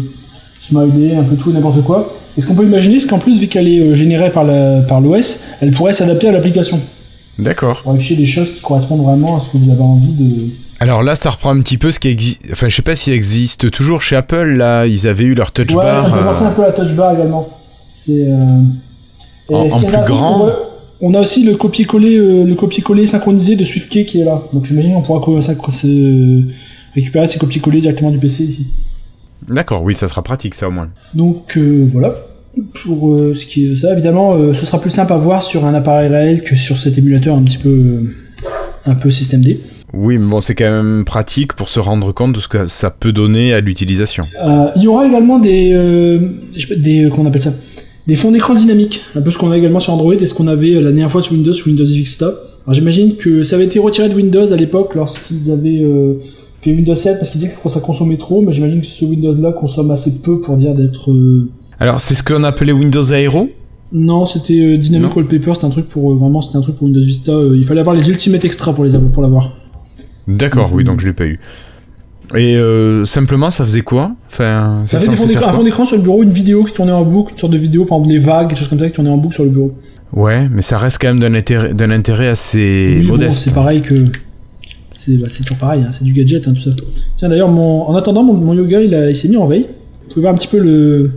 smiley, 0.60 1.16
un 1.16 1.22
peu 1.24 1.36
tout 1.36 1.50
et 1.50 1.54
n'importe 1.54 1.82
quoi. 1.82 2.14
Et 2.36 2.40
ce 2.40 2.46
qu'on 2.46 2.54
peut 2.54 2.64
imaginer, 2.64 3.00
c'est 3.00 3.08
qu'en 3.08 3.18
plus, 3.18 3.40
vu 3.40 3.48
qu'elle 3.48 3.66
est 3.68 3.80
euh, 3.80 3.94
générée 3.94 4.30
par 4.30 4.44
la- 4.44 4.80
par 4.82 5.00
l'OS, 5.00 5.40
elle 5.60 5.70
pourrait 5.72 5.92
s'adapter 5.92 6.28
à 6.28 6.32
l'application? 6.32 6.80
D'accord. 7.38 7.82
pour 7.82 7.92
afficher 7.92 8.16
des 8.16 8.26
choses 8.26 8.52
qui 8.54 8.60
correspondent 8.60 9.04
vraiment 9.04 9.36
à 9.36 9.40
ce 9.40 9.50
que 9.52 9.58
vous 9.58 9.70
avez 9.70 9.80
envie 9.80 10.10
de. 10.12 10.42
Alors 10.80 11.04
là, 11.04 11.14
ça 11.14 11.30
reprend 11.30 11.50
un 11.50 11.60
petit 11.60 11.78
peu 11.78 11.92
ce 11.92 12.00
qui 12.00 12.08
existe. 12.08 12.40
Enfin, 12.52 12.68
je 12.68 12.74
sais 12.74 12.82
pas 12.82 12.96
s'il 12.96 13.12
existe 13.12 13.70
toujours 13.70 14.02
chez 14.02 14.16
Apple. 14.16 14.44
Là, 14.56 14.86
ils 14.86 15.06
avaient 15.06 15.22
eu 15.24 15.34
leur 15.34 15.52
touch 15.52 15.72
Ouais, 15.72 15.84
bar. 15.84 16.04
ça 16.08 16.16
fait 16.16 16.24
penser 16.24 16.42
un 16.44 16.50
peu 16.50 16.62
à 16.64 16.66
la 16.66 16.72
touch 16.72 16.94
bar 16.96 17.14
également. 17.14 17.48
C'est. 17.92 18.26
En- 19.50 19.60
en 19.70 19.80
plus 19.80 20.02
grand. 20.06 20.48
On 21.00 21.14
a 21.14 21.20
aussi 21.20 21.44
le 21.44 21.54
copier-coller, 21.54 22.16
euh, 22.16 22.44
le 22.44 22.54
copier-coller 22.54 23.06
synchronisé 23.06 23.56
de 23.56 23.64
SwiftKey 23.64 24.04
qui 24.04 24.20
est 24.20 24.24
là. 24.24 24.42
Donc 24.52 24.64
j'imagine 24.64 24.94
qu'on 24.94 25.02
pourra 25.02 25.20
récupérer 26.94 27.28
ces 27.28 27.38
copier-coller 27.38 27.80
directement 27.80 28.10
du 28.10 28.18
PC 28.18 28.44
ici. 28.44 28.68
D'accord, 29.48 29.82
oui, 29.82 29.94
ça 29.94 30.08
sera 30.08 30.22
pratique, 30.22 30.54
ça 30.54 30.68
au 30.68 30.72
moins. 30.72 30.88
Donc 31.14 31.56
euh, 31.56 31.88
voilà. 31.92 32.14
Pour 32.82 33.14
euh, 33.14 33.34
ce 33.34 33.46
qui 33.46 33.66
est 33.66 33.68
de 33.70 33.76
ça, 33.76 33.92
évidemment, 33.92 34.52
ce 34.52 34.66
sera 34.66 34.80
plus 34.80 34.90
simple 34.90 35.12
à 35.12 35.16
voir 35.16 35.42
sur 35.44 35.64
un 35.64 35.74
appareil 35.74 36.08
réel 36.08 36.42
que 36.42 36.56
sur 36.56 36.76
cet 36.76 36.98
émulateur 36.98 37.36
un 37.36 37.42
petit 37.42 37.58
peu, 37.58 38.02
un 38.84 38.94
peu 38.96 39.10
système 39.12 39.42
D. 39.42 39.60
Oui, 39.94 40.18
mais 40.18 40.26
bon, 40.26 40.40
c'est 40.40 40.54
quand 40.54 40.70
même 40.70 41.04
pratique 41.04 41.54
pour 41.54 41.68
se 41.70 41.80
rendre 41.80 42.12
compte 42.12 42.34
de 42.34 42.40
ce 42.40 42.48
que 42.48 42.66
ça 42.66 42.90
peut 42.90 43.12
donner 43.12 43.54
à 43.54 43.60
l'utilisation. 43.60 44.26
Il 44.76 44.82
y 44.82 44.86
aura 44.86 45.06
également 45.06 45.38
des, 45.38 45.70
des, 46.76 47.04
euh, 47.04 47.08
comment 47.10 47.24
on 47.24 47.26
appelle 47.26 47.40
ça, 47.40 47.54
des 48.08 48.16
fonds 48.16 48.32
d'écran 48.32 48.54
dynamiques, 48.54 49.02
un 49.14 49.20
peu 49.20 49.30
ce 49.30 49.38
qu'on 49.38 49.50
a 49.50 49.56
également 49.58 49.78
sur 49.80 49.92
Android 49.92 50.14
et 50.14 50.26
ce 50.26 50.34
qu'on 50.34 50.48
avait 50.48 50.74
euh, 50.74 50.80
la 50.80 50.90
dernière 50.90 51.10
fois 51.10 51.22
sur 51.22 51.34
Windows, 51.34 51.52
sur 51.52 51.66
Windows 51.68 51.84
Vista. 51.84 52.24
Alors 52.64 52.72
j'imagine 52.74 53.16
que 53.16 53.42
ça 53.42 53.56
avait 53.56 53.66
été 53.66 53.78
retiré 53.78 54.08
de 54.08 54.14
Windows 54.14 54.50
à 54.52 54.56
l'époque 54.56 54.94
lorsqu'ils 54.94 55.50
avaient 55.52 55.82
euh, 55.82 56.14
fait 56.62 56.70
Windows 56.72 56.94
7 56.94 57.18
parce 57.18 57.30
qu'ils 57.30 57.40
disaient 57.42 57.52
que 57.62 57.68
ça 57.68 57.80
consommait 57.80 58.16
trop, 58.16 58.40
mais 58.42 58.52
j'imagine 58.52 58.80
que 58.80 58.86
ce 58.86 59.04
Windows-là 59.04 59.52
consomme 59.52 59.90
assez 59.90 60.20
peu 60.22 60.40
pour 60.40 60.56
dire 60.56 60.74
d'être. 60.74 61.10
euh, 61.12 61.48
Alors, 61.80 62.00
c'est 62.00 62.14
ce 62.14 62.22
qu'on 62.22 62.44
appelait 62.44 62.72
Windows 62.72 63.04
Aero? 63.04 63.48
Non, 63.92 64.24
c'était 64.26 64.58
euh, 64.60 64.76
Dynamic 64.78 65.08
Non. 65.10 65.14
Wallpaper, 65.16 65.52
c'était 65.54 65.66
un 65.66 65.70
truc 65.70 65.88
pour 65.88 66.14
vraiment, 66.14 66.40
c'était 66.40 66.56
un 66.56 66.60
truc 66.62 66.76
pour 66.76 66.86
Windows 66.86 67.00
Vista. 67.04 67.32
il 67.54 67.64
fallait 67.64 67.80
avoir 67.80 67.94
les 67.94 68.08
Ultimate 68.08 68.44
Extra 68.44 68.74
pour 68.74 68.84
les 68.84 68.94
avoir, 68.94 69.10
pour 69.12 69.22
l'avoir. 69.22 69.52
D'accord, 70.26 70.70
oui, 70.74 70.84
donc 70.84 71.00
je 71.00 71.06
l'ai 71.06 71.12
pas 71.14 71.26
eu. 71.26 71.38
Et 72.34 72.56
euh, 72.56 73.04
simplement, 73.06 73.50
ça 73.50 73.64
faisait 73.64 73.80
quoi? 73.80 74.12
Enfin, 74.28 74.82
Ça 74.86 74.98
des 74.98 75.04
fonds 75.16 75.26
d'écran- 75.26 75.40
faire 75.40 75.48
un 75.48 75.52
fond 75.52 75.62
d'écran 75.62 75.84
sur 75.86 75.96
le 75.96 76.02
bureau, 76.02 76.22
une 76.22 76.32
vidéo 76.32 76.64
qui 76.64 76.74
tournait 76.74 76.92
en 76.92 77.04
boucle, 77.04 77.32
une 77.32 77.38
sorte 77.38 77.52
de 77.52 77.58
vidéo, 77.58 77.86
par 77.86 77.98
exemple 77.98 78.12
des 78.12 78.18
vagues, 78.18 78.50
des 78.50 78.56
choses 78.56 78.68
comme 78.68 78.78
ça 78.78 78.86
qui 78.86 78.92
tournaient 78.92 79.08
en 79.10 79.16
boucle 79.16 79.34
sur 79.34 79.44
le 79.44 79.50
bureau. 79.50 79.74
Ouais, 80.12 80.46
mais 80.50 80.60
ça 80.62 80.76
reste 80.78 80.98
quand 81.00 81.08
même 81.08 81.20
d'un 81.20 81.32
intérêt, 81.34 81.72
d'un 81.72 81.90
intérêt 81.90 82.28
assez 82.28 82.96
Oui, 83.00 83.02
bon, 83.06 83.12
modeste. 83.14 83.38
c'est 83.38 83.54
pareil 83.54 83.80
que. 83.80 83.94
C'est 84.90 85.16
bah, 85.20 85.28
c'est 85.30 85.42
toujours 85.44 85.58
pareil, 85.58 85.82
hein, 85.86 85.92
c'est 85.92 86.04
du 86.04 86.12
gadget, 86.12 86.46
hein, 86.48 86.52
tout 86.54 86.70
ça. 86.70 86.76
Tiens, 87.16 87.28
d'ailleurs, 87.28 87.48
mon... 87.50 87.82
en 87.88 87.94
attendant, 87.94 88.22
mon, 88.22 88.34
mon 88.34 88.52
yoga, 88.54 88.80
il, 88.82 88.94
a- 88.94 89.08
il 89.10 89.16
s'est 89.16 89.28
mis 89.28 89.36
en 89.36 89.46
veille. 89.46 89.66
Vous 90.02 90.08
pouvez 90.14 90.20
voir 90.22 90.32
un 90.34 90.36
petit 90.36 90.48
peu 90.48 90.58
le. 90.58 91.10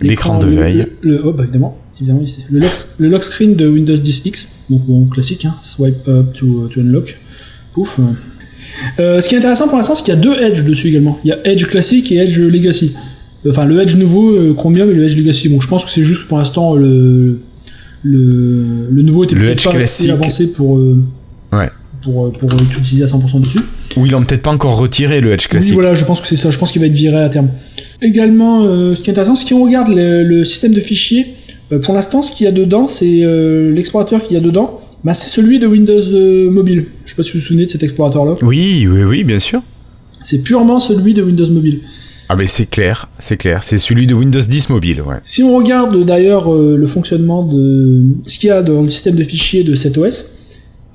L'écran 0.00 0.38
de 0.38 0.46
le- 0.46 0.52
veille. 0.52 0.86
Le, 1.02 1.12
le- 1.16 1.26
oh, 1.26 1.32
bah, 1.32 1.42
évidemment. 1.44 1.76
évidemment 1.98 2.20
ici. 2.22 2.44
le, 2.50 2.60
lock, 2.60 2.72
le 2.98 3.08
lock 3.08 3.24
screen 3.24 3.56
de 3.56 3.68
Windows 3.68 3.96
10 3.96 4.26
X. 4.26 4.48
Donc, 4.68 4.84
bon, 4.86 5.06
classique, 5.06 5.44
hein, 5.44 5.54
swipe 5.62 6.06
up 6.08 6.32
to, 6.34 6.68
to 6.68 6.80
unlock. 6.80 7.18
Pouf. 7.72 7.98
Euh, 8.98 9.20
ce 9.20 9.28
qui 9.28 9.34
est 9.34 9.38
intéressant 9.38 9.68
pour 9.68 9.76
l'instant, 9.76 9.94
c'est 9.94 10.04
qu'il 10.04 10.14
y 10.14 10.16
a 10.16 10.20
deux 10.20 10.34
Edge 10.42 10.64
dessus 10.64 10.88
également. 10.88 11.18
Il 11.24 11.28
y 11.28 11.32
a 11.32 11.38
Edge 11.44 11.66
classique 11.66 12.10
et 12.12 12.16
Edge 12.16 12.38
Legacy. 12.40 12.94
Enfin, 13.48 13.64
le 13.64 13.80
Edge 13.80 13.96
nouveau, 13.96 14.30
euh, 14.36 14.54
Chromium 14.54 14.90
et 14.90 14.94
le 14.94 15.04
Edge 15.04 15.16
Legacy. 15.16 15.48
Bon, 15.48 15.60
je 15.60 15.68
pense 15.68 15.84
que 15.84 15.90
c'est 15.90 16.04
juste 16.04 16.28
pour 16.28 16.38
l'instant, 16.38 16.74
le, 16.74 17.40
le, 18.02 18.88
le 18.90 19.02
nouveau 19.02 19.24
était 19.24 19.34
peut-être 19.36 19.66
Edge 19.66 19.72
pas 19.78 19.82
assez 19.82 20.10
avancé 20.10 20.52
pour, 20.52 20.78
euh, 20.78 20.98
Ouais. 21.52 21.68
pour, 22.02 22.26
euh, 22.26 22.30
pour 22.30 22.52
être 22.52 22.78
utilisé 22.78 23.04
à 23.04 23.06
100% 23.06 23.40
dessus. 23.40 23.60
Ou 23.96 24.06
ils 24.06 24.12
l'ont 24.12 24.22
peut-être 24.22 24.42
pas 24.42 24.52
encore 24.52 24.76
retiré, 24.78 25.20
le 25.20 25.32
Edge 25.32 25.48
classique. 25.48 25.70
Oui, 25.70 25.74
voilà, 25.74 25.94
je 25.94 26.04
pense 26.04 26.20
que 26.20 26.26
c'est 26.26 26.36
ça. 26.36 26.50
Je 26.50 26.58
pense 26.58 26.70
qu'il 26.72 26.80
va 26.80 26.86
être 26.86 26.92
viré 26.92 27.16
à 27.22 27.28
terme. 27.28 27.48
Également, 28.02 28.64
euh, 28.64 28.94
ce 28.94 29.00
qui 29.02 29.10
est 29.10 29.12
intéressant, 29.12 29.34
c'est 29.34 29.48
qu'on 29.52 29.64
regarde 29.64 29.88
le, 29.88 30.22
le 30.22 30.44
système 30.44 30.72
de 30.72 30.80
fichiers. 30.80 31.34
pour 31.82 31.94
l'instant, 31.94 32.20
ce 32.22 32.32
qu'il 32.32 32.44
y 32.44 32.48
a 32.48 32.52
dedans, 32.52 32.88
c'est 32.88 33.22
l'explorateur 33.74 34.24
qu'il 34.24 34.34
y 34.34 34.36
a 34.36 34.40
dedans. 34.40 34.80
Bah, 35.04 35.14
c'est 35.14 35.28
celui 35.30 35.58
de 35.58 35.66
Windows 35.66 36.00
euh, 36.12 36.50
Mobile. 36.50 36.86
Je 37.04 37.10
sais 37.10 37.16
pas 37.16 37.22
si 37.22 37.32
vous 37.32 37.38
vous 37.38 37.44
souvenez 37.44 37.66
de 37.66 37.70
cet 37.70 37.82
explorateur-là. 37.82 38.34
Oui, 38.42 38.86
oui, 38.90 39.02
oui, 39.02 39.24
bien 39.24 39.38
sûr. 39.38 39.62
C'est 40.22 40.42
purement 40.42 40.78
celui 40.78 41.14
de 41.14 41.22
Windows 41.22 41.50
Mobile. 41.50 41.80
Ah, 42.32 42.36
mais 42.36 42.46
c'est 42.46 42.66
clair, 42.66 43.08
c'est 43.18 43.36
clair. 43.36 43.64
C'est 43.64 43.78
celui 43.78 44.06
de 44.06 44.14
Windows 44.14 44.40
10 44.40 44.68
mobile, 44.68 45.02
ouais. 45.02 45.16
Si 45.24 45.42
on 45.42 45.56
regarde 45.56 46.04
d'ailleurs 46.04 46.54
euh, 46.54 46.76
le 46.76 46.86
fonctionnement 46.86 47.42
de 47.42 48.02
ce 48.22 48.38
qu'il 48.38 48.46
y 48.46 48.52
a 48.52 48.62
dans 48.62 48.82
le 48.82 48.88
système 48.88 49.16
de 49.16 49.24
fichiers 49.24 49.64
de 49.64 49.74
cet 49.74 49.98
OS, 49.98 50.30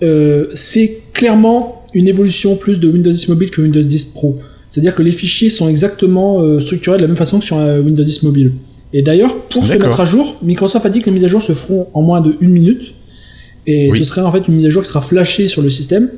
euh, 0.01 0.47
c'est 0.53 1.01
clairement 1.11 1.85
une 1.93 2.07
évolution 2.07 2.55
plus 2.55 2.79
de 2.79 2.89
Windows 2.89 3.11
10 3.11 3.27
Mobile 3.27 3.51
que 3.51 3.61
Windows 3.61 3.81
10 3.81 4.05
Pro. 4.05 4.39
C'est-à-dire 4.69 4.95
que 4.95 5.01
les 5.01 5.11
fichiers 5.11 5.49
sont 5.49 5.67
exactement 5.67 6.39
euh, 6.39 6.61
structurés 6.61 6.95
de 6.95 7.01
la 7.01 7.09
même 7.09 7.17
façon 7.17 7.39
que 7.39 7.45
sur 7.45 7.57
Windows 7.57 8.05
10 8.05 8.23
Mobile. 8.23 8.53
Et 8.93 9.01
d'ailleurs, 9.01 9.41
pour 9.47 9.65
se 9.65 9.73
mettre 9.73 9.99
à 9.99 10.05
jour, 10.05 10.37
Microsoft 10.41 10.85
a 10.85 10.89
dit 10.89 11.01
que 11.01 11.07
les 11.07 11.11
mises 11.11 11.25
à 11.25 11.27
jour 11.27 11.41
se 11.41 11.51
feront 11.51 11.89
en 11.93 12.01
moins 12.01 12.21
de 12.21 12.37
une 12.39 12.51
minute. 12.51 12.94
Et 13.67 13.89
Oui. 13.91 13.97
ce 13.99 14.05
serait 14.05 14.21
en 14.21 14.31
fait 14.31 14.47
une 14.47 14.55
mise 14.55 14.65
à 14.67 14.69
jour 14.69 14.83
qui 14.83 14.89
sera 14.89 15.01
flashée 15.01 15.47
sur 15.47 15.61
le 15.61 15.69
système 15.69 16.09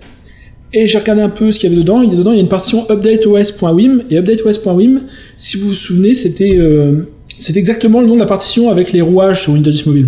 Et 0.74 0.88
j'ai 0.88 0.98
regardé 0.98 1.22
un 1.22 1.30
peu 1.30 1.52
ce 1.52 1.60
qu'il 1.60 1.70
y 1.70 1.74
avait 1.74 1.82
dedans. 1.82 2.02
Il 2.02 2.10
y 2.10 2.14
a 2.14 2.18
dedans, 2.18 2.32
il 2.32 2.36
y 2.36 2.40
a 2.40 2.44
une 2.44 2.50
partition 2.50 2.86
updateos.wim. 2.90 4.04
Et 4.10 4.18
updateos.wim, 4.18 5.02
si 5.38 5.58
vous 5.58 5.70
vous 5.70 5.74
souvenez, 5.74 6.14
c'était 6.14 6.58
euh, 6.58 7.08
c'était 7.40 7.60
exactement 7.60 8.02
le 8.02 8.08
nom 8.08 8.16
de 8.16 8.20
la 8.20 8.26
partition 8.26 8.70
avec 8.70 8.92
les 8.92 9.02
rouages 9.02 9.44
sur 9.44 9.54
Windows 9.54 9.72
10 9.72 9.86
Mobile. 9.86 10.08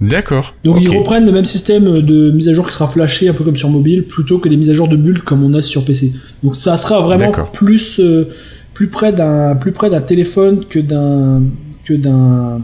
D'accord. 0.00 0.54
Donc 0.64 0.78
ils 0.82 0.90
reprennent 0.90 1.24
le 1.26 1.32
même 1.32 1.44
système 1.44 2.00
de 2.00 2.32
mise 2.32 2.48
à 2.48 2.54
jour 2.54 2.66
qui 2.66 2.74
sera 2.74 2.88
flashé 2.88 3.28
un 3.28 3.32
peu 3.32 3.44
comme 3.44 3.56
sur 3.56 3.70
mobile, 3.70 4.04
plutôt 4.04 4.38
que 4.40 4.48
des 4.48 4.56
mises 4.56 4.68
à 4.70 4.74
jour 4.74 4.88
de 4.88 4.96
bulles 4.96 5.22
comme 5.22 5.44
on 5.44 5.54
a 5.54 5.62
sur 5.62 5.84
PC. 5.84 6.12
Donc 6.42 6.56
ça 6.56 6.76
sera 6.76 7.00
vraiment 7.00 7.30
plus 7.52 8.00
euh, 8.00 8.28
plus 8.74 8.88
près 8.88 9.12
d'un 9.12 9.54
plus 9.54 9.70
près 9.70 9.90
d'un 9.90 10.00
téléphone 10.00 10.64
que 10.68 10.80
d'un 10.80 11.42
que 11.84 11.94
d'un 11.94 12.62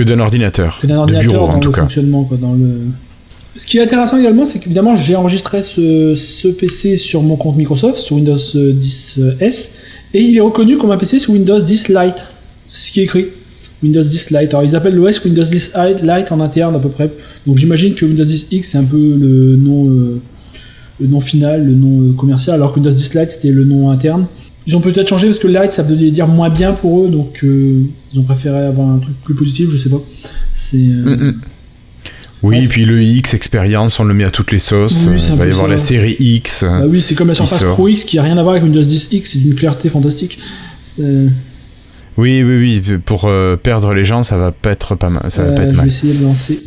Que 0.00 0.04
d'un 0.04 0.18
ordinateur. 0.18 0.78
que 0.80 0.86
d'un 0.86 0.94
de 0.94 1.00
ordinateur 1.00 1.30
bureau, 1.30 1.46
dans 1.46 1.52
en 1.52 1.56
le 1.56 1.60
tout 1.60 1.72
cas. 1.72 1.82
fonctionnement 1.82 2.24
quoi, 2.24 2.38
dans 2.38 2.54
le 2.54 2.86
ce 3.56 3.66
qui 3.66 3.76
est 3.76 3.82
intéressant 3.82 4.16
également, 4.16 4.46
c'est 4.46 4.58
qu'évidemment, 4.58 4.96
j'ai 4.96 5.14
enregistré 5.14 5.62
ce, 5.62 6.14
ce 6.14 6.48
PC 6.48 6.96
sur 6.96 7.20
mon 7.22 7.36
compte 7.36 7.56
Microsoft, 7.58 7.98
sur 7.98 8.16
Windows 8.16 8.36
10S, 8.36 9.72
et 10.14 10.22
il 10.22 10.36
est 10.36 10.40
reconnu 10.40 10.78
comme 10.78 10.90
un 10.90 10.96
PC 10.96 11.18
sur 11.18 11.34
Windows 11.34 11.60
10 11.60 11.88
Lite. 11.88 12.24
C'est 12.64 12.88
ce 12.88 12.92
qui 12.92 13.00
est 13.00 13.04
écrit. 13.04 13.26
Windows 13.82 14.02
10 14.02 14.30
Lite. 14.30 14.54
Alors, 14.54 14.64
ils 14.64 14.74
appellent 14.76 14.94
l'OS 14.94 15.22
Windows 15.24 15.42
10 15.42 15.72
Lite 16.02 16.32
en 16.32 16.40
interne 16.40 16.76
à 16.76 16.78
peu 16.78 16.88
près. 16.88 17.10
Donc, 17.46 17.58
j'imagine 17.58 17.94
que 17.94 18.06
Windows 18.06 18.24
10 18.24 18.48
X, 18.52 18.70
c'est 18.70 18.78
un 18.78 18.84
peu 18.84 18.96
le 18.96 19.56
nom, 19.56 19.90
euh, 19.90 20.20
le 21.00 21.06
nom 21.08 21.20
final, 21.20 21.66
le 21.66 21.74
nom 21.74 22.10
euh, 22.10 22.12
commercial, 22.14 22.54
alors 22.54 22.70
que 22.72 22.76
Windows 22.76 22.90
10 22.90 23.14
Lite, 23.14 23.30
c'était 23.30 23.50
le 23.50 23.64
nom 23.64 23.90
interne. 23.90 24.26
Ils 24.66 24.76
ont 24.76 24.80
peut-être 24.80 25.08
changé 25.08 25.26
parce 25.28 25.38
que 25.38 25.48
Lite, 25.48 25.70
ça 25.70 25.82
veut 25.82 25.96
dire 25.96 26.28
moins 26.28 26.50
bien 26.50 26.72
pour 26.72 27.04
eux, 27.04 27.08
donc 27.08 27.40
euh, 27.44 27.82
ils 28.12 28.20
ont 28.20 28.22
préféré 28.24 28.58
avoir 28.58 28.88
un 28.88 28.98
truc 28.98 29.14
plus 29.24 29.34
positif, 29.34 29.68
je 29.70 29.76
sais 29.76 29.88
pas. 29.90 30.00
C'est. 30.52 30.76
euh, 30.76 31.16
Mm, 31.16 31.24
mm. 31.30 31.40
Oui, 32.42 32.60
Ouais. 32.60 32.66
puis 32.68 32.84
le 32.86 33.02
X 33.02 33.34
expérience, 33.34 34.00
on 34.00 34.04
le 34.04 34.14
met 34.14 34.24
à 34.24 34.30
toutes 34.30 34.50
les 34.52 34.58
sauces. 34.58 35.06
Oui, 35.08 35.22
Il 35.30 35.36
va 35.36 35.46
y 35.46 35.50
avoir 35.50 35.68
la 35.68 35.76
série 35.76 36.16
X. 36.18 36.64
Bah 36.64 36.86
oui, 36.88 37.02
c'est 37.02 37.14
comme 37.14 37.28
la 37.28 37.34
Surface. 37.34 37.62
Pro 37.64 37.86
X 37.88 38.04
qui 38.04 38.18
a 38.18 38.22
rien 38.22 38.38
à 38.38 38.42
voir 38.42 38.52
avec 38.54 38.64
Windows 38.64 38.82
10 38.82 39.08
X, 39.12 39.32
c'est 39.32 39.38
d'une 39.40 39.54
clarté 39.54 39.90
fantastique. 39.90 40.38
Oui, 42.16 42.42
oui, 42.42 42.42
oui. 42.42 42.98
Pour 43.04 43.26
euh, 43.26 43.56
perdre 43.56 43.92
les 43.94 44.04
gens, 44.04 44.22
ça 44.22 44.36
va 44.38 44.52
pas 44.52 44.70
être 44.70 44.94
pas 44.94 45.10
mal. 45.10 45.30
Ça 45.30 45.42
va 45.44 45.52
pas 45.52 45.62
être 45.62 45.68
je 45.68 45.70
vais 45.72 45.76
mal. 45.76 45.86
essayer 45.86 46.14
de 46.14 46.22
lancer 46.24 46.60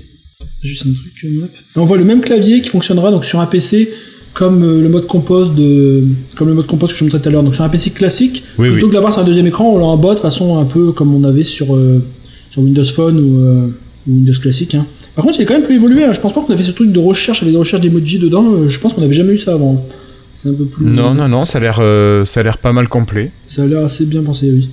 juste 0.62 0.86
un 0.88 0.94
truc. 0.94 1.34
hop. 1.44 1.50
On 1.76 1.86
voit 1.86 1.98
le 1.98 2.06
même 2.06 2.22
clavier 2.22 2.62
qui 2.62 2.70
fonctionnera 2.70 3.12
donc 3.12 3.26
sur 3.26 3.40
un 3.40 3.46
PC 3.48 3.92
comme 4.34 4.64
euh, 4.64 4.82
le 4.82 4.90
mode 4.90 5.06
compose 5.08 5.54
de 5.54 6.04
comme 6.36 6.48
le 6.48 6.54
mode 6.56 6.68
compose 6.68 6.92
que 6.94 7.00
je 7.00 7.04
montrais 7.04 7.20
tout 7.20 7.30
à 7.30 7.32
l'heure. 7.32 7.44
Donc 7.44 7.54
sur 7.56 7.64
un 7.64 7.70
PC 7.70 7.92
classique, 7.92 8.44
Oui, 8.58 8.70
plutôt 8.72 8.88
oui. 8.88 8.90
que 8.92 8.96
d'avoir 8.96 9.14
sur 9.14 9.22
un 9.22 9.26
deuxième 9.26 9.48
écran, 9.48 9.70
on 9.74 9.78
l'a 9.78 9.86
en 9.86 9.98
bas 9.98 10.16
de 10.16 10.20
façon 10.20 10.58
un 10.60 10.66
peu 10.66 10.92
comme 10.92 11.14
on 11.14 11.24
avait 11.24 11.44
sur 11.44 11.76
euh, 11.76 12.02
sur 12.50 12.62
Windows 12.62 12.84
Phone 12.84 13.20
ou, 13.20 13.40
euh, 13.46 13.68
Windows 14.08 14.34
classique. 14.42 14.76
hein. 14.76 14.86
Par 15.16 15.24
contre, 15.24 15.38
il 15.40 15.44
est 15.44 15.46
quand 15.46 15.54
même 15.54 15.64
plus 15.64 15.76
évolué. 15.76 16.04
hein. 16.04 16.12
Je 16.12 16.20
pense 16.20 16.34
pas 16.34 16.42
qu'on 16.42 16.52
avait 16.54 16.64
ce 16.64 16.72
truc 16.72 16.92
de 16.92 17.00
recherche 17.00 17.42
avec 17.44 17.54
des 17.54 17.58
recherches 17.60 17.82
d'emoji 17.82 18.18
dedans. 18.20 18.68
Je 18.68 18.80
pense 18.80 18.94
qu'on 18.94 19.04
avait 19.04 19.14
jamais 19.14 19.34
eu 19.34 19.38
ça 19.38 19.54
avant. 19.54 19.86
C'est 20.34 20.50
un 20.50 20.54
peu 20.54 20.66
plus. 20.66 20.84
Non, 20.86 21.14
non, 21.14 21.28
non, 21.30 21.46
ça 21.46 21.60
a 21.60 21.62
l'air, 21.62 21.78
euh, 21.80 22.26
ça 22.26 22.40
a 22.40 22.44
l'air 22.44 22.58
pas 22.58 22.74
mal 22.74 22.88
complet. 22.90 23.32
Ça 23.46 23.62
a 23.64 23.66
l'air 23.68 23.84
assez 23.86 24.06
bien 24.08 24.24
pensé, 24.24 24.50
oui. 24.52 24.70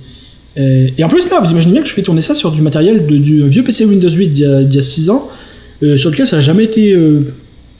Et, 0.57 0.93
et 0.97 1.03
en 1.03 1.07
plus, 1.07 1.29
là, 1.29 1.39
vous 1.39 1.51
imaginez 1.51 1.73
bien 1.73 1.81
que 1.83 1.87
je 1.87 1.93
fais 1.93 2.01
tourner 2.01 2.21
ça 2.23 2.33
sur 2.35 2.51
du 2.51 2.61
matériel 2.63 3.05
de, 3.05 3.17
du 3.17 3.47
vieux 3.47 3.63
PC 3.63 3.85
Windows 3.85 4.09
8 4.09 4.27
d'il 4.29 4.43
y 4.43 4.47
a- 4.47 4.63
d'il 4.63 4.75
y 4.75 4.79
a 4.79 4.81
6 4.81 5.09
ans, 5.11 5.29
sur 5.95 6.09
lequel 6.09 6.25
ça 6.25 6.37
n'a 6.37 6.41
jamais 6.41 6.63
été. 6.63 6.97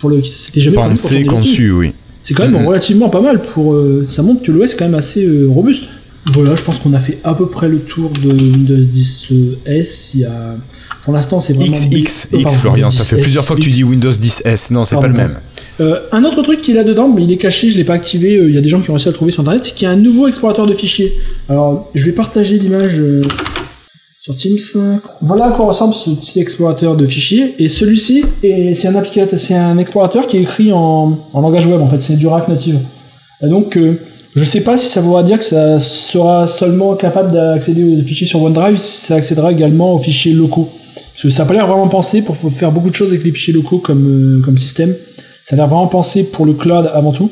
Euh, 0.02 0.10
pour 0.10 0.10
le, 0.10 0.24
c'était 0.24 0.62
jamais 0.62 0.76
Pensé, 0.76 1.24
conçu, 1.26 1.72
oui. 1.72 1.92
C'est 2.22 2.34
quand 2.34 2.44
même 2.44 2.60
Mhm. 2.62 2.68
relativement 2.68 3.10
pas 3.10 3.22
mal 3.22 3.42
pour. 3.42 3.74
euh, 3.74 4.04
ça 4.08 4.22
montre 4.24 4.44
que 4.44 4.52
l'OS 4.52 4.74
est 4.74 4.78
quand 4.78 4.86
même 4.86 4.96
assez 4.96 5.26
euh, 5.26 5.48
robuste. 5.50 5.86
Voilà, 6.34 6.56
je 6.56 6.62
pense 6.62 6.78
qu'on 6.78 6.94
a 6.94 7.00
fait 7.00 7.18
à 7.24 7.34
peu 7.34 7.48
près 7.48 7.68
le 7.68 7.80
tour 7.80 8.12
de 8.24 8.30
Windows 8.32 8.76
10 8.76 9.30
S. 9.66 10.12
Il 10.14 10.20
y 10.22 10.26
a, 10.26 10.56
pour 11.04 11.14
l'instant, 11.14 11.40
c'est 11.40 11.54
vraiment. 11.54 11.76
X, 11.76 11.88
X, 11.92 12.28
Oh, 12.32 12.38
X, 12.38 12.54
Florian, 12.54 12.92
ça 12.92 13.04
fait 13.04 13.16
10S, 13.16 13.22
plusieurs 13.24 13.44
fois 13.46 13.56
que 13.56 13.62
tu 13.62 13.72
dis 13.72 13.84
Windows 13.84 14.12
10S. 14.12 14.72
Non, 14.72 14.86
c'est 14.86 14.96
pas 14.98 15.08
le 15.08 15.14
même. 15.14 15.38
Euh, 15.80 16.00
un 16.12 16.24
autre 16.24 16.44
truc 16.44 16.62
qui 16.62 16.72
est 16.72 16.76
là 16.76 16.84
dedans, 16.84 17.08
mais 17.10 17.24
il 17.24 17.32
est 17.32 17.38
caché, 17.38 17.72
je 17.72 17.78
l'ai 17.78 17.84
pas 17.84 17.96
activé. 17.96 18.36
euh, 18.36 18.50
Il 18.50 18.54
y 18.54 18.58
a 18.58 18.62
des 18.62 18.68
gens 18.70 18.82
qui 18.82 18.92
ont 18.92 18.94
réussi 18.94 19.08
à 19.08 19.12
le 19.12 19.16
trouver 19.16 19.32
sur 19.32 19.42
internet, 19.42 19.64
c'est 19.64 19.74
qu'il 19.74 19.86
y 19.86 19.90
a 19.90 19.92
un 19.92 19.96
nouveau 19.96 20.28
explorateur 20.28 20.68
de 20.68 20.74
fichiers. 20.76 21.12
Alors, 21.50 21.90
je 21.96 22.06
vais 22.06 22.12
partager 22.12 22.60
l'image 22.60 23.00
euh, 23.00 23.22
sur 24.22 24.36
Teams. 24.36 24.60
Voilà 25.24 25.46
à 25.46 25.52
quoi 25.52 25.66
ressemble 25.66 25.96
ce 25.96 26.12
petit 26.12 26.40
explorateur 26.40 26.96
de 26.96 27.08
fichiers. 27.08 27.56
Et 27.58 27.68
celui-ci, 27.68 28.24
est- 28.44 28.76
c'est 28.76 28.88
un 28.88 28.96
applicateur, 28.96 29.40
c'est 29.40 29.56
un 29.56 29.80
explorateur 29.80 30.28
qui 30.28 30.38
est 30.38 30.42
écrit 30.42 30.72
en, 30.72 31.18
en 31.34 31.42
langage 31.42 31.66
web. 31.66 31.82
En 31.82 31.88
fait, 31.88 32.00
c'est 32.00 32.18
du 32.18 32.28
Rack 32.28 32.48
native. 32.48 32.78
Et 33.44 33.50
donc, 33.50 33.76
euh, 33.78 34.00
je 34.36 34.44
sais 34.44 34.64
pas 34.64 34.78
si 34.78 34.86
ça 34.86 35.02
voudra 35.02 35.24
dire 35.24 35.40
que 35.40 35.44
ça 35.44 35.80
sera 35.80 36.46
seulement 36.46 36.94
capable 36.96 37.32
d'accéder 37.34 37.84
aux 38.00 38.06
fichiers 38.06 38.28
sur 38.28 38.44
OneDrive, 38.44 38.78
si 38.78 39.08
ça 39.08 39.16
accédera 39.16 39.52
également 39.52 39.96
aux 39.96 39.98
fichiers 39.98 40.34
locaux. 40.34 40.70
Parce 41.14 41.24
que 41.24 41.30
ça 41.32 41.42
n'a 41.44 41.48
pas 41.48 41.56
l'air 41.56 41.66
vraiment 41.68 41.88
pensé 41.88 42.22
pour 42.22 42.36
faire 42.36 42.72
beaucoup 42.72 42.92
de 42.92 42.96
choses 42.96 43.10
avec 43.10 43.26
les 43.26 43.32
fichiers 43.32 43.54
locaux 43.56 43.80
comme, 43.80 44.40
euh, 44.40 44.46
comme 44.46 44.58
système. 44.58 44.94
Ça 45.44 45.56
a 45.56 45.58
l'air 45.58 45.68
vraiment 45.68 45.88
pensé 45.88 46.26
pour 46.26 46.46
le 46.46 46.54
cloud 46.54 46.92
avant 46.94 47.12
tout. 47.12 47.32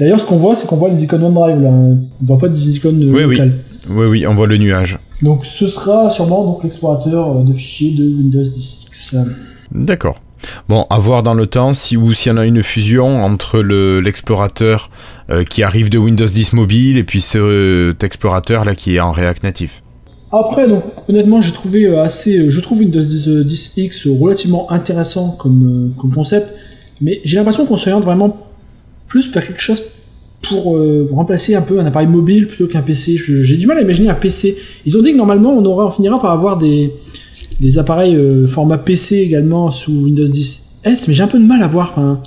D'ailleurs, 0.00 0.18
ce 0.18 0.24
qu'on 0.26 0.36
voit, 0.36 0.56
c'est 0.56 0.66
qu'on 0.66 0.76
voit 0.76 0.88
les 0.88 1.04
icônes 1.04 1.22
OneDrive 1.22 1.62
là. 1.62 1.70
On 1.70 1.98
voit 2.26 2.38
pas 2.38 2.48
des 2.48 2.70
icônes 2.76 3.00
euh, 3.04 3.12
Oui, 3.12 3.22
oui. 3.24 3.36
locales. 3.36 3.52
Oui, 3.52 3.73
oui, 3.88 4.26
on 4.26 4.34
voit 4.34 4.46
le 4.46 4.56
nuage. 4.56 4.98
Donc, 5.22 5.44
ce 5.46 5.68
sera 5.68 6.10
sûrement 6.10 6.44
donc 6.44 6.62
l'explorateur 6.64 7.38
euh, 7.38 7.42
de 7.44 7.52
fichiers 7.52 7.92
de 7.94 8.04
Windows 8.04 8.42
10X. 8.42 9.16
D'accord. 9.72 10.20
Bon, 10.68 10.86
à 10.90 10.98
voir 10.98 11.22
dans 11.22 11.32
le 11.34 11.46
temps 11.46 11.72
si 11.72 11.96
ou 11.96 12.12
s'il 12.12 12.30
y 12.30 12.34
en 12.34 12.38
a 12.38 12.44
une 12.44 12.62
fusion 12.62 13.24
entre 13.24 13.60
le 13.60 14.00
l'explorateur 14.00 14.90
euh, 15.30 15.42
qui 15.42 15.62
arrive 15.62 15.88
de 15.88 15.96
Windows 15.96 16.26
10 16.26 16.52
mobile 16.52 16.98
et 16.98 17.04
puis 17.04 17.22
cet 17.22 18.04
explorateur 18.04 18.66
là 18.66 18.74
qui 18.74 18.96
est 18.96 19.00
en 19.00 19.12
React 19.12 19.42
Native. 19.42 19.70
Après, 20.32 20.68
donc, 20.68 20.82
honnêtement, 21.08 21.40
j'ai 21.40 21.52
trouvé 21.52 21.86
euh, 21.86 22.02
assez. 22.02 22.38
euh, 22.38 22.50
Je 22.50 22.60
trouve 22.60 22.80
Windows 22.80 23.00
10, 23.02 23.28
euh, 23.28 23.44
10X 23.44 24.20
relativement 24.20 24.70
intéressant 24.70 25.30
comme, 25.30 25.92
euh, 25.96 26.00
comme 26.00 26.12
concept, 26.12 26.52
mais 27.00 27.20
j'ai 27.24 27.36
l'impression 27.36 27.64
qu'on 27.66 27.76
s'oriente 27.76 28.04
vraiment 28.04 28.36
plus 29.08 29.32
vers 29.32 29.46
quelque 29.46 29.62
chose 29.62 29.80
pour 30.48 30.76
euh, 30.76 31.08
remplacer 31.12 31.54
un 31.54 31.62
peu 31.62 31.80
un 31.80 31.86
appareil 31.86 32.08
mobile 32.08 32.46
plutôt 32.46 32.66
qu'un 32.66 32.82
PC. 32.82 33.16
J'ai 33.16 33.56
du 33.56 33.66
mal 33.66 33.78
à 33.78 33.82
imaginer 33.82 34.08
un 34.08 34.14
PC. 34.14 34.56
Ils 34.86 34.96
ont 34.96 35.02
dit 35.02 35.12
que 35.12 35.16
normalement, 35.16 35.52
on, 35.52 35.64
aura, 35.64 35.86
on 35.86 35.90
finira 35.90 36.20
par 36.20 36.30
avoir 36.30 36.58
des, 36.58 36.92
des 37.60 37.78
appareils 37.78 38.16
euh, 38.16 38.46
format 38.46 38.78
PC 38.78 39.16
également 39.16 39.70
sous 39.70 39.92
Windows 39.92 40.26
10S, 40.26 41.04
mais 41.08 41.14
j'ai 41.14 41.22
un 41.22 41.28
peu 41.28 41.38
de 41.38 41.46
mal 41.46 41.62
à 41.62 41.66
voir. 41.66 41.90
Enfin, 41.90 42.20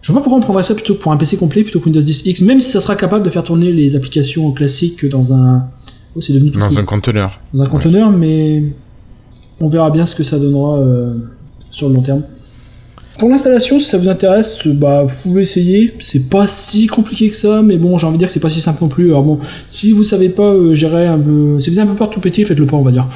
je 0.00 0.12
vois 0.12 0.20
pas 0.20 0.24
pourquoi 0.24 0.38
on 0.38 0.42
prendrait 0.42 0.62
ça 0.62 0.74
plutôt 0.74 0.94
pour 0.94 1.12
un 1.12 1.16
PC 1.16 1.36
complet 1.36 1.62
plutôt 1.62 1.80
que 1.80 1.86
Windows 1.86 2.00
10X, 2.00 2.44
même 2.44 2.60
si 2.60 2.70
ça 2.70 2.80
sera 2.80 2.96
capable 2.96 3.24
de 3.24 3.30
faire 3.30 3.44
tourner 3.44 3.72
les 3.72 3.96
applications 3.96 4.50
classiques 4.52 5.06
dans 5.06 5.32
un. 5.32 5.64
Oh, 6.14 6.20
c'est 6.20 6.32
devenu 6.32 6.50
tout 6.50 6.58
Dans 6.58 6.78
un 6.78 6.84
conteneur. 6.84 7.40
dans 7.54 7.62
un 7.62 7.66
conteneur, 7.66 8.10
mais 8.10 8.64
on 9.60 9.68
verra 9.68 9.90
bien 9.90 10.04
ce 10.04 10.14
que 10.14 10.22
ça 10.22 10.38
donnera 10.38 10.78
euh, 10.78 11.14
sur 11.70 11.88
le 11.88 11.94
long 11.94 12.02
terme. 12.02 12.22
Pour 13.18 13.28
l'installation, 13.28 13.78
si 13.78 13.86
ça 13.86 13.98
vous 13.98 14.08
intéresse, 14.08 14.66
bah, 14.66 15.02
vous 15.04 15.14
pouvez 15.22 15.42
essayer. 15.42 15.94
C'est 16.00 16.28
pas 16.28 16.46
si 16.46 16.86
compliqué 16.86 17.28
que 17.30 17.36
ça, 17.36 17.62
mais 17.62 17.76
bon, 17.76 17.96
j'ai 17.98 18.06
envie 18.06 18.16
de 18.16 18.18
dire 18.20 18.28
que 18.28 18.34
c'est 18.34 18.40
pas 18.40 18.50
si 18.50 18.60
simple 18.60 18.82
non 18.82 18.88
plus. 18.88 19.06
Alors 19.10 19.22
bon, 19.22 19.38
si 19.68 19.92
vous 19.92 20.02
savez 20.02 20.28
pas 20.28 20.42
euh, 20.50 20.74
gérer 20.74 21.06
un 21.06 21.18
peu, 21.18 21.60
si 21.60 21.70
vous 21.70 21.78
avez 21.78 21.88
un 21.88 21.92
peu 21.92 21.98
peur 21.98 22.08
de 22.08 22.14
tout 22.14 22.20
péter, 22.20 22.44
faites-le 22.44 22.66
pas, 22.66 22.76
on 22.76 22.82
va 22.82 22.90
dire. 22.90 23.06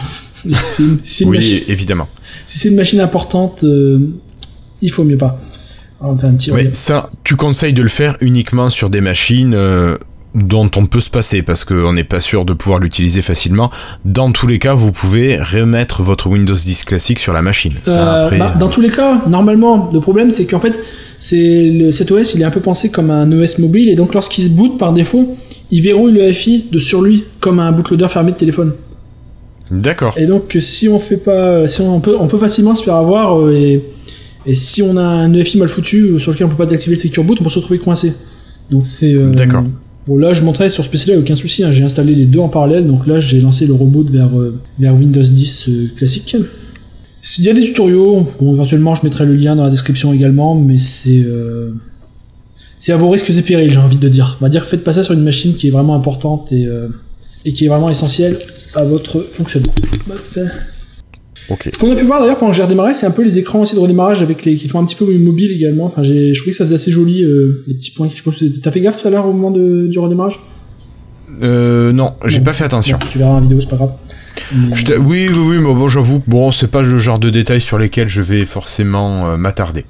C'est 0.54 0.82
c'est 1.02 1.24
Oui, 1.24 1.38
machine, 1.38 1.60
évidemment. 1.68 2.08
si 2.44 2.58
c'est 2.58 2.68
une 2.68 2.76
machine 2.76 3.00
importante, 3.00 3.64
euh, 3.64 3.98
il 4.82 4.90
faut 4.92 5.02
mieux 5.02 5.16
pas. 5.16 5.40
Enfin, 5.98 6.28
un 6.28 6.34
petit 6.34 6.52
Ouais, 6.52 6.70
ça, 6.74 7.10
tu 7.24 7.34
conseilles 7.36 7.72
de 7.72 7.82
le 7.82 7.88
faire 7.88 8.16
uniquement 8.20 8.68
sur 8.68 8.90
des 8.90 9.00
machines 9.00 9.54
euh, 9.54 9.96
dont 10.36 10.70
on 10.76 10.86
peut 10.86 11.00
se 11.00 11.10
passer 11.10 11.42
parce 11.42 11.64
qu'on 11.64 11.94
n'est 11.94 12.04
pas 12.04 12.20
sûr 12.20 12.44
de 12.44 12.52
pouvoir 12.52 12.78
l'utiliser 12.78 13.22
facilement. 13.22 13.70
Dans 14.04 14.30
tous 14.30 14.46
les 14.46 14.58
cas, 14.58 14.74
vous 14.74 14.92
pouvez 14.92 15.38
remettre 15.40 16.02
votre 16.02 16.28
Windows 16.28 16.54
10 16.54 16.84
classique 16.84 17.18
sur 17.18 17.32
la 17.32 17.42
machine. 17.42 17.74
Ça, 17.82 17.90
Euh, 17.90 18.24
après, 18.26 18.38
bah, 18.38 18.54
dans 18.60 18.68
tous 18.68 18.80
les 18.82 18.90
cas, 18.90 19.22
normalement, 19.28 19.88
le 19.92 20.00
problème 20.00 20.30
c'est 20.30 20.46
qu'en 20.46 20.58
fait, 20.60 20.78
le, 21.32 21.90
cet 21.90 22.10
OS 22.10 22.34
il 22.34 22.42
est 22.42 22.44
un 22.44 22.50
peu 22.50 22.60
pensé 22.60 22.90
comme 22.90 23.10
un 23.10 23.32
OS 23.32 23.58
mobile 23.58 23.88
et 23.88 23.96
donc 23.96 24.12
lorsqu'il 24.14 24.44
se 24.44 24.50
boot 24.50 24.78
par 24.78 24.92
défaut, 24.92 25.36
il 25.70 25.82
verrouille 25.82 26.12
le 26.12 26.30
FI 26.32 26.66
de 26.70 26.78
sur 26.78 27.00
lui 27.02 27.24
comme 27.40 27.58
un 27.58 27.72
bootloader 27.72 28.08
fermé 28.08 28.32
de 28.32 28.36
téléphone. 28.36 28.74
D'accord. 29.70 30.14
Et 30.16 30.26
donc 30.26 30.56
si 30.60 30.88
on 30.88 30.98
fait 30.98 31.16
pas, 31.16 31.66
si 31.66 31.80
on, 31.80 31.96
on 31.96 32.00
peut, 32.00 32.16
on 32.20 32.28
peut 32.28 32.38
facilement 32.38 32.74
se 32.74 32.84
faire 32.84 32.94
avoir 32.96 33.40
euh, 33.40 33.52
et, 33.52 33.84
et 34.44 34.54
si 34.54 34.82
on 34.82 34.96
a 34.96 35.02
un 35.02 35.32
EFI 35.32 35.58
mal 35.58 35.68
foutu 35.68 36.02
euh, 36.02 36.18
sur 36.20 36.30
lequel 36.30 36.46
on 36.46 36.50
peut 36.50 36.56
pas 36.56 36.66
désactiver 36.66 36.94
le 36.94 37.00
secure 37.02 37.24
boot, 37.24 37.38
on 37.40 37.44
peut 37.44 37.50
se 37.50 37.58
retrouver 37.58 37.80
coincé. 37.80 38.12
Donc 38.70 38.86
c'est. 38.86 39.12
euh, 39.14 39.32
D'accord. 39.32 39.64
Bon 40.06 40.16
là 40.16 40.32
je 40.32 40.42
montrais 40.42 40.70
sur 40.70 40.84
ce 40.84 40.88
PC 40.88 41.12
là 41.12 41.18
aucun 41.18 41.34
souci, 41.34 41.64
hein, 41.64 41.72
j'ai 41.72 41.82
installé 41.82 42.14
les 42.14 42.26
deux 42.26 42.38
en 42.38 42.48
parallèle, 42.48 42.86
donc 42.86 43.06
là 43.06 43.18
j'ai 43.18 43.40
lancé 43.40 43.66
le 43.66 43.74
reboot 43.74 44.08
vers, 44.08 44.38
euh, 44.38 44.60
vers 44.78 44.94
Windows 44.94 45.22
10 45.22 45.68
euh, 45.68 45.90
classique. 45.96 46.36
Il 47.38 47.44
y 47.44 47.48
a 47.48 47.52
des 47.52 47.62
tutoriaux, 47.62 48.24
éventuellement 48.40 48.94
je 48.94 49.02
mettrai 49.04 49.26
le 49.26 49.34
lien 49.34 49.56
dans 49.56 49.64
la 49.64 49.70
description 49.70 50.12
également, 50.12 50.54
mais 50.54 50.78
c'est 50.78 51.24
euh, 51.26 51.72
c'est 52.78 52.92
à 52.92 52.96
vos 52.96 53.10
risques 53.10 53.30
et 53.30 53.42
périls, 53.42 53.70
j'ai 53.70 53.78
envie 53.78 53.98
de 53.98 54.08
dire. 54.08 54.36
On 54.40 54.44
va 54.44 54.48
dire 54.48 54.64
faites 54.64 54.84
pas 54.84 54.92
ça 54.92 55.02
sur 55.02 55.14
une 55.14 55.24
machine 55.24 55.54
qui 55.54 55.66
est 55.66 55.70
vraiment 55.70 55.94
importante 55.94 56.52
et, 56.52 56.66
euh, 56.66 56.88
et 57.44 57.52
qui 57.52 57.64
est 57.64 57.68
vraiment 57.68 57.90
essentielle 57.90 58.38
à 58.74 58.84
votre 58.84 59.20
fonctionnement. 59.32 59.72
Hop. 60.10 60.48
Ce 61.48 61.78
qu'on 61.78 61.92
a 61.92 61.94
pu 61.94 62.04
voir 62.04 62.20
d'ailleurs 62.20 62.38
quand 62.38 62.52
j'ai 62.52 62.62
redémarré, 62.62 62.92
c'est 62.94 63.06
un 63.06 63.10
peu 63.12 63.22
les 63.22 63.38
écrans 63.38 63.60
aussi 63.60 63.74
de 63.74 63.80
redémarrage 63.80 64.22
avec 64.22 64.44
les 64.44 64.56
qui 64.56 64.68
font 64.68 64.80
un 64.80 64.84
petit 64.84 64.96
peu 64.96 65.04
mobile 65.18 65.52
également. 65.52 65.84
Enfin, 65.84 66.02
j'ai, 66.02 66.34
je 66.34 66.40
trouvais 66.40 66.50
que 66.52 66.56
ça 66.56 66.64
faisait 66.64 66.74
assez 66.76 66.90
joli 66.90 67.22
euh, 67.22 67.62
les 67.66 67.74
petits 67.74 67.92
points. 67.92 68.08
Je 68.14 68.22
pense 68.22 68.36
que 68.38 68.44
t'as 68.60 68.70
fait 68.70 68.80
gaffe 68.80 69.00
tout 69.00 69.06
à 69.06 69.10
l'heure 69.10 69.26
au 69.26 69.32
moment 69.32 69.50
de, 69.50 69.86
du 69.86 69.98
redémarrage? 69.98 70.40
Euh, 71.42 71.92
non, 71.92 72.14
j'ai 72.24 72.38
Non. 72.38 72.44
pas 72.44 72.52
fait 72.52 72.64
attention. 72.64 72.98
Tu 73.10 73.18
verras 73.18 73.32
en 73.32 73.40
vidéo, 73.40 73.60
c'est 73.60 73.68
pas 73.68 73.76
grave. 73.76 73.92
Je 74.74 74.94
oui, 74.98 75.28
oui, 75.32 75.38
oui, 75.38 75.56
mais 75.58 75.74
bon, 75.74 75.88
j'avoue, 75.88 76.22
bon, 76.26 76.52
c'est 76.52 76.70
pas 76.70 76.82
le 76.82 76.98
genre 76.98 77.18
de 77.18 77.30
détails 77.30 77.60
sur 77.60 77.78
lesquels 77.78 78.08
je 78.08 78.22
vais 78.22 78.44
forcément 78.44 79.26
euh, 79.26 79.36
m'attarder. 79.36 79.84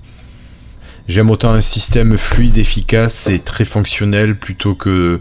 J'aime 1.09 1.31
autant 1.31 1.51
un 1.51 1.61
système 1.61 2.17
fluide, 2.17 2.59
efficace 2.59 3.29
et 3.29 3.39
très 3.39 3.65
fonctionnel 3.65 4.35
plutôt 4.35 4.75
que 4.75 5.21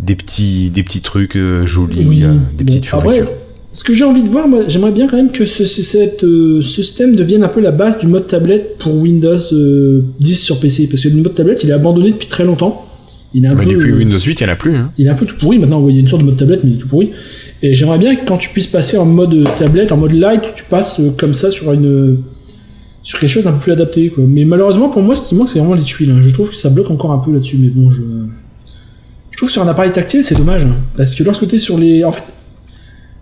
des 0.00 0.14
petits, 0.16 0.70
des 0.70 0.82
petits 0.82 1.02
trucs 1.02 1.36
euh, 1.36 1.66
jolis, 1.66 2.06
Oui, 2.08 2.24
euh, 2.24 2.34
des 2.54 2.64
bon, 2.64 2.72
petites 2.72 2.86
fioritures. 2.86 3.30
Ce 3.76 3.84
que 3.84 3.92
j'ai 3.92 4.04
envie 4.04 4.22
de 4.22 4.30
voir, 4.30 4.48
moi, 4.48 4.60
j'aimerais 4.68 4.90
bien 4.90 5.06
quand 5.06 5.18
même 5.18 5.30
que 5.30 5.44
ce, 5.44 5.66
cette, 5.66 6.24
euh, 6.24 6.62
ce 6.62 6.82
système 6.82 7.14
devienne 7.14 7.44
un 7.44 7.48
peu 7.48 7.60
la 7.60 7.72
base 7.72 7.98
du 7.98 8.06
mode 8.06 8.26
tablette 8.26 8.78
pour 8.78 8.94
Windows 8.94 9.36
euh, 9.52 10.00
10 10.18 10.34
sur 10.40 10.60
PC, 10.60 10.86
parce 10.88 11.02
que 11.02 11.08
le 11.10 11.16
mode 11.16 11.34
tablette, 11.34 11.62
il 11.62 11.68
est 11.68 11.74
abandonné 11.74 12.12
depuis 12.12 12.26
très 12.26 12.44
longtemps. 12.46 12.86
Il 13.34 13.44
est 13.44 13.48
un 13.48 13.54
Mais 13.54 13.66
peu, 13.66 13.74
depuis 13.74 13.90
euh, 13.90 13.96
Windows 13.98 14.18
8, 14.18 14.40
il 14.40 14.44
n'y 14.44 14.48
en 14.50 14.52
a 14.54 14.56
plus. 14.56 14.76
Hein. 14.76 14.92
il 14.96 15.06
est 15.06 15.10
un 15.10 15.14
peu 15.14 15.26
tout 15.26 15.36
pourri 15.36 15.58
maintenant. 15.58 15.82
ouais, 15.82 15.92
Il 15.92 15.96
y 15.96 15.98
a 15.98 16.00
une 16.00 16.06
sorte 16.06 16.22
de 16.22 16.26
mode 16.26 16.38
tablette, 16.38 16.64
mais 16.64 16.70
il 16.70 16.76
est 16.76 16.78
tout 16.78 16.88
pourri. 16.88 17.10
Et 17.62 17.74
j'aimerais 17.74 17.98
bien 17.98 18.16
que 18.16 18.24
quand 18.26 18.38
tu 18.38 18.48
puisses 18.48 18.66
passer 18.66 18.96
en 18.96 19.04
mode 19.04 19.46
tablette, 19.58 19.92
en 19.92 19.98
mode 19.98 20.12
light, 20.12 20.42
tu 20.54 20.64
passes 20.64 20.98
euh, 21.00 21.10
comme 21.14 21.34
ça 21.34 21.50
sur 21.50 21.70
une 21.72 22.22
sur 23.02 23.18
quelque 23.18 23.28
chose 23.30 23.44
d'un 23.44 23.52
peu 23.52 23.60
plus 23.60 23.72
adapté. 23.72 24.08
Quoi. 24.08 24.24
Mais 24.26 24.46
malheureusement, 24.46 24.88
pour 24.88 25.02
moi, 25.02 25.14
ce 25.14 25.28
qui 25.28 25.34
manque, 25.34 25.50
c'est 25.50 25.58
vraiment 25.58 25.74
les 25.74 25.82
tuiles. 25.82 26.10
hein. 26.12 26.20
Je 26.22 26.30
trouve 26.30 26.48
que 26.48 26.56
ça 26.56 26.70
bloque 26.70 26.90
encore 26.90 27.12
un 27.12 27.18
peu 27.18 27.30
là-dessus. 27.30 27.58
Mais 27.60 27.68
bon, 27.68 27.90
je 27.90 28.00
je 29.32 29.36
trouve 29.36 29.48
que 29.50 29.52
sur 29.52 29.62
un 29.62 29.68
appareil 29.68 29.92
tactile, 29.92 30.24
c'est 30.24 30.34
dommage, 30.38 30.64
hein. 30.64 30.74
parce 30.96 31.14
que 31.14 31.22
lorsque 31.22 31.46
t'es 31.46 31.58
sur 31.58 31.76
les, 31.76 32.02
en 32.04 32.10
fait, 32.10 32.22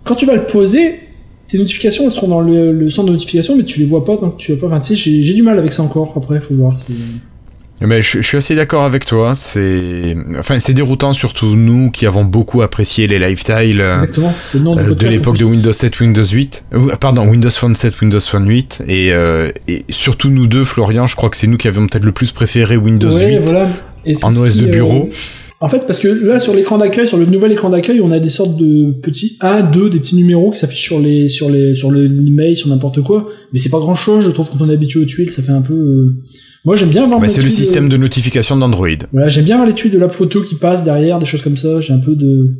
quand 0.05 0.15
tu 0.15 0.25
vas 0.25 0.35
le 0.35 0.45
poser, 0.45 0.99
tes 1.47 1.57
notifications 1.57 2.05
elles 2.05 2.11
seront 2.11 2.29
dans 2.29 2.41
le, 2.41 2.71
le 2.71 2.89
centre 2.89 3.07
de 3.07 3.13
notification, 3.13 3.55
mais 3.57 3.63
tu 3.63 3.79
les 3.79 3.85
vois 3.85 4.05
pas 4.05 4.15
tant 4.17 4.31
que 4.31 4.37
tu 4.37 4.53
vas 4.53 4.59
pas. 4.59 4.67
Enfin, 4.67 4.79
tu 4.79 4.95
sais, 4.95 5.21
j'ai 5.23 5.33
du 5.33 5.43
mal 5.43 5.59
avec 5.59 5.73
ça 5.73 5.83
encore. 5.83 6.13
Après, 6.15 6.39
faut 6.39 6.53
voir. 6.55 6.73
Mais 7.81 8.01
je, 8.01 8.21
je 8.21 8.25
suis 8.25 8.37
assez 8.37 8.55
d'accord 8.55 8.85
avec 8.85 9.05
toi. 9.05 9.35
C'est, 9.35 10.15
enfin, 10.39 10.59
c'est 10.59 10.73
déroutant 10.73 11.11
surtout 11.11 11.55
nous 11.55 11.91
qui 11.91 12.05
avons 12.05 12.23
beaucoup 12.23 12.61
apprécié 12.61 13.05
les 13.05 13.19
lifestyles. 13.19 13.81
euh, 13.81 13.97
le 14.75 14.91
Euh, 14.91 14.95
de 14.95 15.07
en 15.07 15.09
l'époque 15.09 15.37
de 15.37 15.43
Windows 15.43 15.73
7, 15.73 15.99
Windows 15.99 16.23
8, 16.23 16.65
euh, 16.73 16.95
pardon, 16.99 17.27
Windows 17.27 17.49
Phone 17.49 17.75
7, 17.75 17.99
Windows 18.01 18.19
Phone 18.21 18.47
8, 18.47 18.83
et, 18.87 19.11
euh, 19.11 19.51
et 19.67 19.83
surtout 19.89 20.29
nous 20.29 20.47
deux, 20.47 20.63
Florian, 20.63 21.05
je 21.05 21.17
crois 21.17 21.29
que 21.29 21.35
c'est 21.35 21.47
nous 21.47 21.57
qui 21.57 21.67
avions 21.67 21.85
peut-être 21.87 22.05
le 22.05 22.13
plus 22.13 22.31
préféré 22.31 22.77
Windows 22.77 23.11
Ouais, 23.11 23.35
8 23.35 23.37
voilà. 23.39 23.67
Et 24.05 24.15
c'est 24.15 24.23
en 24.23 24.35
OS 24.37 24.55
de 24.55 24.67
euh, 24.67 24.71
bureau. 24.71 25.09
En 25.61 25.69
fait, 25.69 25.87
parce 25.87 25.99
que 25.99 26.07
là, 26.07 26.39
sur 26.39 26.53
l'écran 26.53 26.77
d'accueil, 26.77 27.07
sur 27.07 27.17
le 27.17 27.25
nouvel 27.25 27.51
écran 27.53 27.69
d'accueil, 27.69 28.01
on 28.01 28.11
a 28.11 28.19
des 28.19 28.29
sortes 28.29 28.57
de 28.57 28.91
petits 29.01 29.37
A, 29.39 29.61
2, 29.61 29.89
des 29.89 29.99
petits 29.99 30.15
numéros 30.15 30.51
qui 30.51 30.59
s'affichent 30.59 30.83
sur 30.83 30.99
les, 30.99 31.29
sur 31.29 31.49
les, 31.49 31.73
sur 31.75 31.91
le 31.91 32.05
l'email, 32.05 32.55
sur 32.55 32.67
n'importe 32.67 33.01
quoi. 33.01 33.29
Mais 33.53 33.59
c'est 33.59 33.69
pas 33.69 33.79
grand 33.79 33.95
chose, 33.95 34.25
je 34.25 34.31
trouve, 34.31 34.49
quand 34.49 34.61
on 34.61 34.69
est 34.69 34.73
habitué 34.73 34.99
aux 34.99 35.05
tuiles, 35.05 35.31
ça 35.31 35.41
fait 35.41 35.53
un 35.53 35.61
peu, 35.61 35.73
euh, 35.73 36.23
moi, 36.65 36.75
j'aime 36.75 36.89
bien 36.89 37.07
voir 37.07 37.19
Bah, 37.19 37.29
c'est 37.29 37.41
le 37.41 37.49
système 37.49 37.85
euh, 37.85 37.89
de 37.89 37.97
notification 37.97 38.57
d'Android. 38.57 38.89
Voilà, 39.13 39.29
j'aime 39.29 39.45
bien 39.45 39.55
voir 39.55 39.67
les 39.67 39.73
tuiles 39.73 39.91
de 39.91 39.97
la 39.97 40.09
photo 40.09 40.43
qui 40.43 40.55
passent 40.55 40.83
derrière, 40.83 41.19
des 41.19 41.25
choses 41.25 41.41
comme 41.41 41.57
ça, 41.57 41.79
j'ai 41.79 41.93
un 41.93 41.99
peu 41.99 42.15
de, 42.15 42.51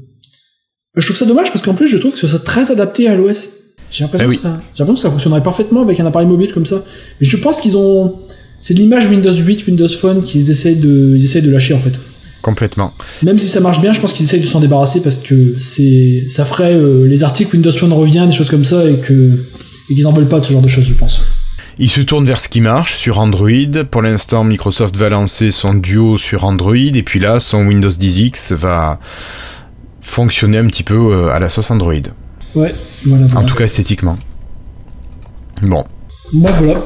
je 0.95 1.05
trouve 1.05 1.17
ça 1.17 1.25
dommage 1.25 1.51
parce 1.51 1.63
qu'en 1.63 1.73
plus, 1.73 1.88
je 1.88 1.97
trouve 1.97 2.13
que 2.13 2.19
ce 2.19 2.27
soit 2.27 2.43
très 2.43 2.71
adapté 2.71 3.08
à 3.08 3.15
l'OS. 3.15 3.49
J'ai 3.91 4.03
l'impression 4.03 4.27
Ah 4.27 4.29
oui. 4.29 4.36
que 4.38 4.41
ça, 4.41 4.62
j'ai 4.73 4.84
l'impression 4.84 4.93
que 4.95 4.99
ça 5.01 5.12
fonctionnerait 5.12 5.43
parfaitement 5.43 5.81
avec 5.81 5.99
un 5.99 6.05
appareil 6.05 6.27
mobile 6.27 6.51
comme 6.53 6.65
ça. 6.65 6.84
Mais 7.19 7.27
je 7.27 7.38
pense 7.38 7.60
qu'ils 7.60 7.77
ont, 7.77 8.15
c'est 8.60 8.73
l'image 8.73 9.10
Windows 9.10 9.34
8, 9.34 9.67
Windows 9.67 9.88
Phone 9.89 10.23
qu'ils 10.23 10.49
essayent 10.49 10.77
de, 10.77 11.13
ils 11.15 11.23
essayent 11.23 11.41
de 11.41 11.51
lâcher, 11.51 11.73
en 11.73 11.79
fait. 11.79 11.99
Complètement. 12.45 12.93
Même 13.23 13.39
si 13.39 13.47
ça 13.47 13.60
marche 13.60 13.81
bien, 13.81 13.91
je 13.91 13.99
pense 13.99 14.13
qu'ils 14.13 14.23
essayent 14.23 14.39
de 14.39 14.45
s'en 14.45 14.60
débarrasser 14.60 15.01
parce 15.01 15.17
que 15.17 15.55
c'est, 15.58 16.27
ça 16.29 16.45
ferait 16.45 16.75
euh, 16.75 17.08
les 17.08 17.23
articles 17.23 17.55
Windows 17.55 17.71
Phone 17.71 17.91
revient, 17.91 18.23
des 18.27 18.31
choses 18.31 18.51
comme 18.51 18.65
ça, 18.65 18.88
et 18.88 18.97
que 18.97 19.47
et 19.89 19.95
qu'ils 19.95 20.05
en 20.05 20.13
veulent 20.13 20.27
pas 20.27 20.39
de 20.39 20.45
ce 20.45 20.53
genre 20.53 20.62
de 20.62 20.67
choses, 20.67 20.84
je 20.84 20.93
pense. 20.93 21.21
Il 21.79 21.89
se 21.89 22.01
tourne 22.01 22.23
vers 22.23 22.39
ce 22.39 22.47
qui 22.47 22.62
marche 22.62 22.97
sur 22.97 23.17
Android. 23.17 23.49
Pour 23.89 24.03
l'instant, 24.03 24.43
Microsoft 24.43 24.95
va 24.95 25.10
lancer 25.10 25.49
son 25.49 25.73
duo 25.73 26.19
sur 26.19 26.45
Android, 26.45 26.75
et 26.75 27.01
puis 27.01 27.19
là, 27.19 27.39
son 27.39 27.65
Windows 27.65 27.89
10X 27.89 28.53
va 28.53 28.99
fonctionner 30.01 30.60
un 30.60 30.67
petit 30.67 30.84
peu 30.84 30.93
euh, 30.93 31.29
à 31.29 31.39
la 31.39 31.49
sauce 31.49 31.71
Android. 31.71 31.95
Ouais, 32.53 32.75
voilà. 33.08 33.25
En 33.38 33.43
tout 33.43 33.55
cas, 33.55 33.63
esthétiquement. 33.63 34.19
Bon. 35.63 35.84
Moi, 36.31 36.51
voilà. 36.60 36.86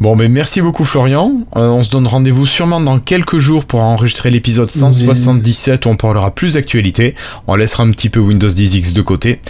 Bon, 0.00 0.16
mais 0.16 0.30
merci 0.30 0.62
beaucoup 0.62 0.86
Florian. 0.86 1.42
Euh, 1.56 1.68
on 1.68 1.82
se 1.82 1.90
donne 1.90 2.06
rendez-vous 2.06 2.46
sûrement 2.46 2.80
dans 2.80 2.98
quelques 2.98 3.36
jours 3.36 3.66
pour 3.66 3.80
enregistrer 3.80 4.30
l'épisode 4.30 4.70
177 4.70 5.84
où 5.84 5.90
on 5.90 5.96
parlera 5.96 6.34
plus 6.34 6.54
d'actualité. 6.54 7.14
On 7.46 7.54
laissera 7.54 7.82
un 7.84 7.90
petit 7.90 8.08
peu 8.08 8.18
Windows 8.18 8.48
10X 8.48 8.94
de 8.94 9.02
côté. 9.02 9.40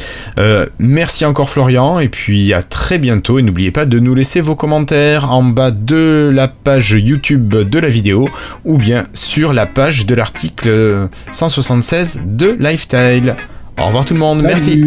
Euh, 0.40 0.66
merci 0.80 1.24
encore 1.24 1.50
Florian 1.50 2.00
et 2.00 2.08
puis 2.08 2.52
à 2.52 2.64
très 2.64 2.98
bientôt. 2.98 3.38
Et 3.38 3.42
n'oubliez 3.42 3.70
pas 3.70 3.86
de 3.86 4.00
nous 4.00 4.12
laisser 4.12 4.40
vos 4.40 4.56
commentaires 4.56 5.30
en 5.30 5.44
bas 5.44 5.70
de 5.70 6.28
la 6.34 6.48
page 6.48 6.96
YouTube 6.98 7.54
de 7.54 7.78
la 7.78 7.88
vidéo 7.88 8.28
ou 8.64 8.76
bien 8.76 9.06
sur 9.14 9.52
la 9.52 9.66
page 9.66 10.04
de 10.04 10.16
l'article 10.16 11.08
176 11.30 12.22
de 12.26 12.56
Lifestyle. 12.58 13.36
Au 13.78 13.86
revoir 13.86 14.04
tout 14.04 14.14
le 14.14 14.20
monde, 14.20 14.42
merci. 14.42 14.82